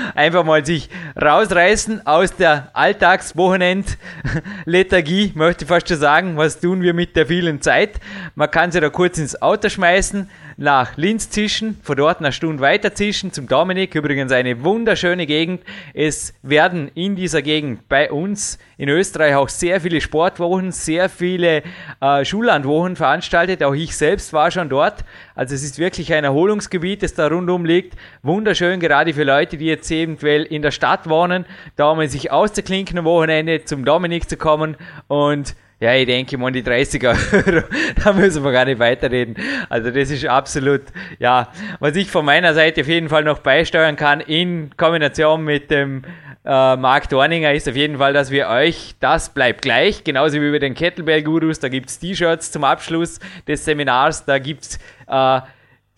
einfach 0.14 0.44
mal 0.44 0.66
sich 0.66 0.90
rausreißen 1.20 2.06
aus 2.06 2.36
der 2.36 2.70
Alltagswochenend-Lethargie, 2.74 5.32
möchte 5.34 5.64
ich 5.64 5.68
fast 5.68 5.88
schon 5.88 5.98
sagen. 5.98 6.36
Was 6.36 6.60
tun 6.60 6.82
wir 6.82 6.94
mit 6.94 7.16
der 7.16 7.26
vielen 7.26 7.60
Zeit? 7.62 7.98
Man 8.34 8.50
kann 8.50 8.72
sie 8.72 8.80
da 8.80 8.90
kurz 8.90 9.18
ins 9.18 9.40
Auto 9.40 9.68
schmeißen, 9.68 10.28
nach 10.58 10.96
Linz 10.96 11.30
zischen, 11.30 11.78
von 11.84 11.96
dort 11.96 12.18
eine 12.18 12.32
Stunde 12.32 12.60
weiter 12.60 12.92
zischen 12.92 13.32
zum 13.32 13.46
Dominik. 13.46 13.94
Übrigens 13.94 14.32
eine 14.32 14.64
wunderschöne 14.64 15.24
Gegend. 15.24 15.62
Es 15.94 16.34
werden 16.42 16.90
in 16.94 17.14
dieser 17.14 17.42
Gegend 17.42 17.88
bei 17.88 18.10
uns 18.10 18.58
in 18.76 18.88
Österreich 18.88 19.36
auch 19.36 19.48
sehr 19.48 19.80
viele 19.80 20.00
Sportwochen, 20.00 20.72
sehr 20.72 21.08
viele 21.08 21.62
äh, 22.00 22.24
Schullandwochen 22.24 22.96
veranstaltet. 22.96 23.62
Auch 23.62 23.74
ich 23.74 23.96
selbst 23.96 24.32
war 24.32 24.50
schon 24.50 24.68
dort. 24.68 25.04
Also 25.36 25.54
es 25.54 25.62
ist 25.62 25.78
wirklich 25.78 26.12
ein 26.12 26.24
Erholungsgebiet, 26.24 27.04
das 27.04 27.14
da 27.14 27.28
rundum 27.28 27.64
liegt. 27.64 27.94
Wunderschön, 28.24 28.47
gerade 28.54 29.14
für 29.14 29.24
Leute, 29.24 29.56
die 29.56 29.66
jetzt 29.66 29.90
eventuell 29.90 30.44
in 30.44 30.62
der 30.62 30.70
Stadt 30.70 31.08
wohnen, 31.08 31.44
da 31.76 31.90
um 31.90 32.06
sich 32.06 32.30
auszuklinken 32.30 32.98
am 32.98 33.04
Wochenende 33.04 33.64
zum 33.64 33.84
Dominik 33.84 34.28
zu 34.28 34.36
kommen 34.36 34.76
und 35.06 35.54
ja, 35.80 35.94
ich 35.94 36.06
denke 36.06 36.36
mal 36.38 36.50
die 36.50 36.64
30 36.64 37.06
Euro, 37.06 37.16
da 38.04 38.12
müssen 38.12 38.42
wir 38.42 38.50
gar 38.50 38.64
nicht 38.64 38.80
weiterreden. 38.80 39.36
Also 39.68 39.90
das 39.90 40.10
ist 40.10 40.26
absolut, 40.26 40.82
ja, 41.20 41.52
was 41.78 41.94
ich 41.94 42.10
von 42.10 42.24
meiner 42.24 42.52
Seite 42.52 42.80
auf 42.80 42.88
jeden 42.88 43.08
Fall 43.08 43.22
noch 43.22 43.38
beisteuern 43.38 43.94
kann 43.94 44.20
in 44.20 44.76
Kombination 44.76 45.44
mit 45.44 45.70
dem 45.70 46.02
äh, 46.44 46.76
Marc 46.76 47.08
Dorninger 47.10 47.52
ist 47.52 47.68
auf 47.68 47.76
jeden 47.76 47.98
Fall, 47.98 48.12
dass 48.12 48.30
wir 48.30 48.48
euch, 48.48 48.94
das 49.00 49.34
bleibt 49.34 49.62
gleich, 49.62 50.02
genauso 50.02 50.40
wie 50.40 50.50
bei 50.50 50.58
den 50.58 50.74
Kettlebell-Gurus, 50.74 51.60
da 51.60 51.68
gibt's 51.68 51.98
T-Shirts 51.98 52.50
zum 52.50 52.64
Abschluss 52.64 53.20
des 53.46 53.64
Seminars, 53.64 54.24
da 54.24 54.38
gibt's 54.38 54.78
äh, 55.06 55.40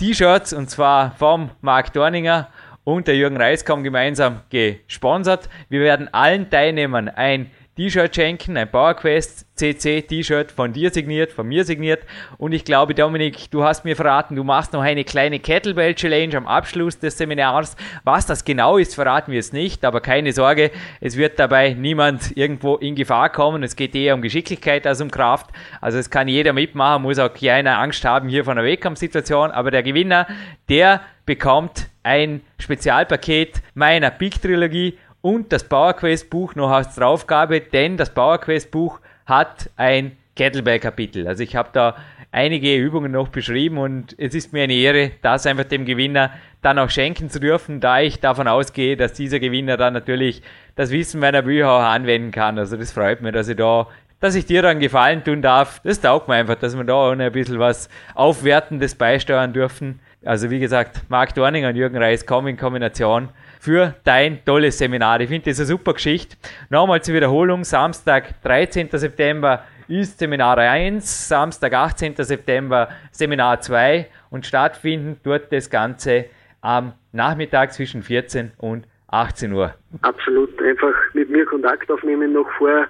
T-Shirts 0.00 0.54
und 0.54 0.70
zwar 0.70 1.10
vom 1.18 1.50
Marc 1.60 1.92
Dorninger 1.92 2.48
und 2.84 3.06
der 3.06 3.16
Jürgen 3.16 3.36
Reiskamp 3.36 3.84
gemeinsam 3.84 4.40
gesponsert. 4.48 5.50
Wir 5.68 5.80
werden 5.80 6.08
allen 6.14 6.48
Teilnehmern 6.48 7.10
ein 7.10 7.50
T-Shirt 7.80 8.14
schenken, 8.14 8.58
ein 8.58 8.70
PowerQuest 8.70 9.46
CC 9.56 10.02
T-Shirt 10.02 10.52
von 10.52 10.74
dir 10.74 10.90
signiert, 10.90 11.32
von 11.32 11.48
mir 11.48 11.64
signiert. 11.64 12.02
Und 12.36 12.52
ich 12.52 12.66
glaube, 12.66 12.94
Dominik, 12.94 13.50
du 13.50 13.64
hast 13.64 13.86
mir 13.86 13.96
verraten, 13.96 14.36
du 14.36 14.44
machst 14.44 14.74
noch 14.74 14.82
eine 14.82 15.02
kleine 15.02 15.38
Kettlebell 15.38 15.94
Challenge 15.94 16.36
am 16.36 16.46
Abschluss 16.46 16.98
des 16.98 17.16
Seminars. 17.16 17.76
Was 18.04 18.26
das 18.26 18.44
genau 18.44 18.76
ist, 18.76 18.94
verraten 18.94 19.32
wir 19.32 19.40
es 19.40 19.54
nicht, 19.54 19.82
aber 19.86 20.02
keine 20.02 20.34
Sorge, 20.34 20.72
es 21.00 21.16
wird 21.16 21.38
dabei 21.38 21.72
niemand 21.72 22.36
irgendwo 22.36 22.76
in 22.76 22.96
Gefahr 22.96 23.30
kommen. 23.30 23.62
Es 23.62 23.76
geht 23.76 23.94
eher 23.94 24.14
um 24.14 24.20
Geschicklichkeit 24.20 24.86
als 24.86 25.00
um 25.00 25.10
Kraft. 25.10 25.46
Also 25.80 25.96
es 25.96 26.10
kann 26.10 26.28
jeder 26.28 26.52
mitmachen, 26.52 27.04
muss 27.04 27.18
auch 27.18 27.32
keine 27.32 27.78
Angst 27.78 28.04
haben 28.04 28.28
hier 28.28 28.44
von 28.44 28.58
einer 28.58 28.66
Wettkampfsituation. 28.66 29.52
Aber 29.52 29.70
der 29.70 29.82
Gewinner, 29.82 30.26
der 30.68 31.00
bekommt 31.24 31.88
ein 32.02 32.42
Spezialpaket 32.58 33.62
meiner 33.72 34.10
Big 34.10 34.42
Trilogie 34.42 34.98
und 35.22 35.52
das 35.52 35.64
PowerQuest 35.64 36.30
Buch 36.30 36.54
noch 36.54 36.70
als 36.70 36.94
Draufgabe, 36.94 37.60
denn 37.60 37.96
das 37.96 38.10
PowerQuest 38.10 38.70
Buch 38.70 39.00
hat 39.26 39.70
ein 39.76 40.16
Kettlebell-Kapitel. 40.36 41.26
Also 41.26 41.42
ich 41.42 41.56
habe 41.56 41.70
da 41.72 41.96
einige 42.32 42.76
Übungen 42.76 43.12
noch 43.12 43.28
beschrieben 43.28 43.78
und 43.78 44.14
es 44.18 44.34
ist 44.34 44.52
mir 44.52 44.62
eine 44.62 44.74
Ehre, 44.74 45.10
das 45.22 45.46
einfach 45.46 45.64
dem 45.64 45.84
Gewinner 45.84 46.30
dann 46.62 46.78
auch 46.78 46.90
schenken 46.90 47.28
zu 47.28 47.40
dürfen, 47.40 47.80
da 47.80 48.00
ich 48.00 48.20
davon 48.20 48.48
ausgehe, 48.48 48.96
dass 48.96 49.14
dieser 49.14 49.40
Gewinner 49.40 49.76
dann 49.76 49.92
natürlich 49.92 50.42
das 50.76 50.90
Wissen 50.90 51.20
meiner 51.20 51.42
Bücher 51.42 51.70
auch 51.70 51.82
anwenden 51.82 52.30
kann. 52.30 52.58
Also 52.58 52.76
das 52.76 52.92
freut 52.92 53.20
mich, 53.22 53.32
dass 53.32 53.48
ich 53.48 53.56
da 53.56 53.88
dass 54.20 54.34
ich 54.34 54.44
dir 54.44 54.60
dann 54.60 54.80
Gefallen 54.80 55.24
tun 55.24 55.40
darf. 55.40 55.80
Das 55.82 56.00
taugt 56.00 56.28
mir 56.28 56.34
einfach, 56.34 56.56
dass 56.56 56.76
wir 56.76 56.84
da 56.84 56.92
auch 56.92 57.12
ein 57.12 57.32
bisschen 57.32 57.58
was 57.58 57.88
Aufwertendes 58.14 58.94
beisteuern 58.94 59.54
dürfen. 59.54 59.98
Also 60.24 60.50
wie 60.50 60.60
gesagt, 60.60 61.00
Marc 61.08 61.34
Dorninger 61.34 61.70
und 61.70 61.76
Jürgen 61.76 61.96
Reis 61.96 62.26
kommen 62.26 62.48
in 62.48 62.56
Kombination 62.58 63.30
für 63.60 63.94
dein 64.04 64.42
tolles 64.44 64.78
Seminar. 64.78 65.20
Ich 65.20 65.28
finde 65.28 65.50
das 65.50 65.60
eine 65.60 65.66
super 65.66 65.92
Geschichte. 65.92 66.36
Nochmal 66.70 67.02
zur 67.02 67.14
Wiederholung, 67.14 67.62
Samstag, 67.62 68.42
13. 68.42 68.88
September 68.90 69.64
ist 69.86 70.18
Seminar 70.18 70.56
1, 70.56 71.28
Samstag, 71.28 71.74
18. 71.74 72.14
September 72.16 72.88
Seminar 73.12 73.60
2 73.60 74.08
und 74.30 74.46
stattfinden 74.46 75.20
dort 75.22 75.52
das 75.52 75.68
Ganze 75.68 76.26
am 76.62 76.94
Nachmittag 77.12 77.74
zwischen 77.74 78.02
14 78.02 78.52
und 78.56 78.86
18 79.08 79.52
Uhr. 79.52 79.74
Absolut, 80.00 80.50
einfach 80.62 80.94
mit 81.12 81.28
mir 81.28 81.44
Kontakt 81.44 81.90
aufnehmen 81.90 82.32
noch 82.32 82.48
vorher 82.56 82.88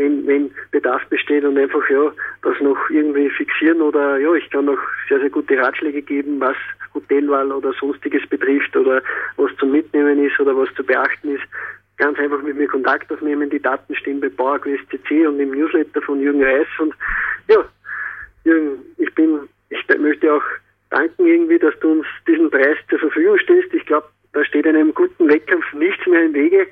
wenn, 0.00 0.26
wenn 0.26 0.50
Bedarf 0.70 1.04
besteht 1.10 1.44
und 1.44 1.58
einfach 1.58 1.88
ja 1.90 2.10
das 2.42 2.58
noch 2.60 2.78
irgendwie 2.88 3.28
fixieren 3.28 3.82
oder 3.82 4.16
ja, 4.16 4.32
ich 4.32 4.48
kann 4.50 4.64
noch 4.64 4.78
sehr, 5.08 5.20
sehr 5.20 5.28
gute 5.28 5.58
Ratschläge 5.58 6.00
geben, 6.00 6.40
was 6.40 6.56
Hotelwahl 6.94 7.52
oder 7.52 7.74
sonstiges 7.78 8.26
betrifft 8.26 8.74
oder 8.74 9.02
was 9.36 9.54
zum 9.58 9.72
Mitnehmen 9.72 10.24
ist 10.24 10.40
oder 10.40 10.56
was 10.56 10.74
zu 10.74 10.82
beachten 10.82 11.34
ist. 11.34 11.44
Ganz 11.98 12.18
einfach 12.18 12.40
mit 12.40 12.56
mir 12.56 12.66
Kontakt 12.66 13.12
aufnehmen. 13.12 13.50
Die 13.50 13.60
Daten 13.60 13.94
stehen 13.94 14.20
bei 14.20 14.30
PowerQuest 14.30 14.84
CC 14.90 15.26
und 15.26 15.38
im 15.38 15.50
Newsletter 15.50 16.00
von 16.00 16.18
Jürgen 16.18 16.42
Reis 16.42 16.66
und 16.78 16.94
ja, 17.48 17.62
Jürgen, 18.44 18.78
ich 18.96 19.14
bin, 19.14 19.40
ich 19.68 19.84
möchte 19.98 20.32
auch 20.32 20.42
danken 20.88 21.26
irgendwie, 21.26 21.58
dass 21.58 21.78
du 21.80 21.92
uns 21.92 22.06
diesen 22.26 22.50
Preis 22.50 22.78
zur 22.88 23.00
Verfügung 23.00 23.38
stellst. 23.38 23.74
Ich 23.74 23.84
glaube, 23.84 24.06
da 24.32 24.42
steht 24.46 24.66
einem 24.66 24.94
guten 24.94 25.28
Wettkampf 25.28 25.70
nichts 25.74 26.06
mehr 26.06 26.24
im 26.24 26.32
Wege. 26.32 26.66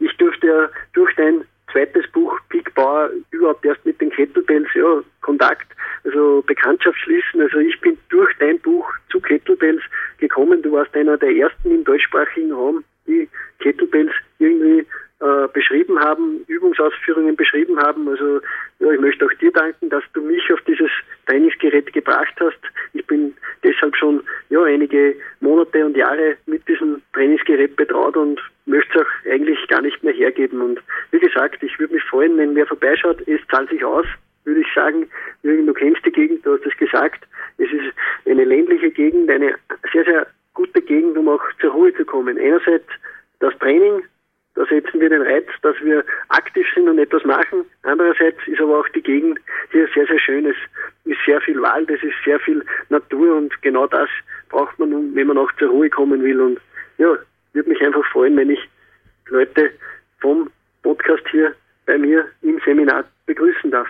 Ich 0.00 0.16
durfte 0.16 0.46
ja 0.48 0.68
durch 0.94 1.14
dein 1.14 1.44
zweites 1.72 2.10
Buch 2.12 2.38
Peak 2.48 2.70
überhaupt 2.70 3.14
überhaupt 3.30 3.64
erst 3.64 3.84
mit 3.84 4.00
den 4.00 4.10
Kettlebells 4.10 4.68
ja, 4.74 5.02
Kontakt, 5.20 5.66
also 6.04 6.42
Bekanntschaft 6.46 6.98
schließen. 6.98 7.40
Also 7.40 7.58
ich 7.58 7.78
bin 7.80 7.96
durch 8.08 8.30
dein 8.38 8.58
Buch 8.60 8.86
zu 9.10 9.20
Kettlebells 9.20 9.82
gekommen. 10.18 10.62
Du 10.62 10.72
warst 10.72 10.94
einer 10.94 11.16
der 11.16 11.30
ersten 11.30 11.70
im 11.70 11.84
deutschsprachigen 11.84 12.52
Raum, 12.52 12.84
die 13.06 13.28
Kettlebells 13.60 14.12
irgendwie 14.38 14.86
äh, 15.20 15.48
beschrieben 15.52 16.00
haben, 16.00 16.44
Übungsausführungen 16.46 17.36
beschrieben 17.36 17.78
haben. 17.78 18.08
Also 18.08 18.40
ja, 18.78 18.90
ich 18.90 19.00
möchte 19.00 19.26
auch 19.26 19.34
dir 19.34 19.52
danken, 19.52 19.90
dass 19.90 20.02
du 20.14 20.22
mich 20.22 20.50
auf 20.52 20.60
dieses 20.62 20.90
Trainingsgerät 21.26 21.92
gebracht 21.92 22.34
hast. 22.40 22.58
Ich 22.94 23.06
bin 23.06 23.34
deshalb 23.62 23.94
schon 23.96 24.22
ja, 24.48 24.62
einige 24.62 25.14
Monate 25.40 25.84
und 25.84 25.96
Jahre 25.96 26.36
mit 26.46 26.66
diesem 26.66 27.02
Trainingsgerät 27.12 27.76
betraut 27.76 28.16
und 28.16 28.40
möchte 28.64 28.98
es 28.98 29.04
auch 29.04 29.30
eigentlich 29.30 29.58
gar 29.68 29.82
nicht 29.82 30.02
mehr 30.02 30.14
hergeben. 30.14 30.62
Und 30.62 30.80
wie 31.10 31.18
gesagt, 31.18 31.62
ich 31.62 31.78
würde 31.78 31.94
mich 31.94 32.04
freuen, 32.04 32.36
wenn 32.38 32.54
wer 32.54 32.66
vorbeischaut. 32.66 33.26
Es 33.26 33.40
zahlt 33.50 33.70
sich 33.70 33.84
aus, 33.84 34.06
würde 34.44 34.60
ich 34.60 34.74
sagen. 34.74 35.08
Jürgen, 35.42 35.66
du 35.66 35.74
kennst 35.74 36.04
die 36.04 36.12
Gegend, 36.12 36.44
du 36.44 36.54
hast 36.54 36.66
es 36.66 36.76
gesagt. 36.76 37.26
Es 37.58 37.70
ist 37.70 37.92
eine 38.26 38.44
ländliche 38.44 38.90
Gegend, 38.90 39.30
eine 39.30 39.54
sehr, 39.92 40.04
sehr 40.04 40.26
gute 40.54 40.80
Gegend, 40.82 41.16
um 41.16 41.28
auch 41.28 41.42
zur 41.60 41.72
Ruhe 41.72 41.94
zu 41.94 42.04
kommen. 42.04 42.38
Einerseits 42.38 42.86
das 43.40 43.56
Training, 43.58 44.02
da 44.54 44.66
setzen 44.66 45.00
wir 45.00 45.08
den 45.08 45.22
Reiz, 45.22 45.46
dass 45.62 45.76
wir 45.82 46.04
aktiv 46.28 46.66
sind 46.74 46.88
und 46.88 46.98
etwas 46.98 47.24
machen. 47.24 47.64
Andererseits 47.82 48.38
ist 48.46 48.60
aber 48.60 48.80
auch 48.80 48.88
die 48.88 49.02
Gegend 49.02 49.38
hier 49.72 49.88
sehr, 49.94 50.06
sehr 50.06 50.18
schön. 50.18 50.46
Es 50.46 50.56
ist 51.04 51.18
sehr 51.24 51.40
viel 51.40 51.60
Wald, 51.62 51.90
es 51.90 52.02
ist 52.02 52.16
sehr 52.24 52.38
viel 52.40 52.64
Natur 52.88 53.36
und 53.36 53.62
genau 53.62 53.86
das 53.86 54.08
braucht 54.48 54.78
man, 54.78 55.14
wenn 55.14 55.26
man 55.26 55.38
auch 55.38 55.50
zur 55.58 55.70
Ruhe 55.70 55.88
kommen 55.88 56.22
will. 56.22 56.40
Und 56.40 56.60
ja, 56.98 57.16
würde 57.52 57.68
mich 57.68 57.80
einfach 57.80 58.04
freuen, 58.12 58.36
wenn 58.36 58.50
ich 58.50 58.60
Leute 59.28 59.70
vom 60.20 60.50
Podcast 60.90 61.22
hier 61.30 61.54
bei 61.86 61.96
mir 61.96 62.24
im 62.42 62.60
Seminar 62.64 63.04
begrüßen 63.26 63.70
darf. 63.70 63.86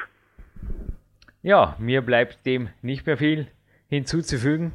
Ja, 1.43 1.75
mir 1.79 2.03
bleibt 2.03 2.45
dem 2.45 2.69
nicht 2.83 3.07
mehr 3.07 3.17
viel 3.17 3.47
hinzuzufügen 3.89 4.73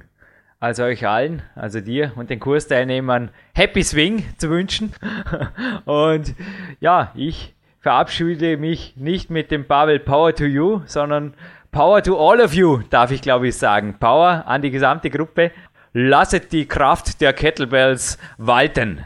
als 0.60 0.80
euch 0.80 1.06
allen, 1.06 1.44
also 1.56 1.82
dir 1.82 2.14
und 2.16 2.32
den 2.32 2.40
Kursteilnehmern 2.40 3.30
Happy 3.54 3.84
Swing 3.84 4.24
zu 4.38 4.50
wünschen. 4.50 4.94
Und 5.86 6.34
ja, 6.80 7.12
ich 7.14 7.54
verabschiede 7.82 8.58
mich 8.58 8.96
nicht 8.98 9.30
mit 9.30 9.52
dem 9.52 9.66
Pavel 9.66 10.00
Power 10.00 10.34
to 10.34 10.46
You, 10.46 10.82
sondern 10.86 11.36
Power 11.72 12.02
to 12.02 12.18
all 12.18 12.42
of 12.42 12.54
you, 12.54 12.80
darf 12.90 13.12
ich 13.12 13.22
glaube 13.22 13.50
ich 13.50 13.58
sagen. 13.58 13.98
Power 14.00 14.46
an 14.48 14.64
die 14.64 14.72
gesamte 14.72 15.12
Gruppe. 15.12 15.52
Lasset 15.94 16.52
die 16.52 16.68
Kraft 16.68 17.22
der 17.22 17.34
Kettlebells 17.34 18.18
walten. 18.40 19.06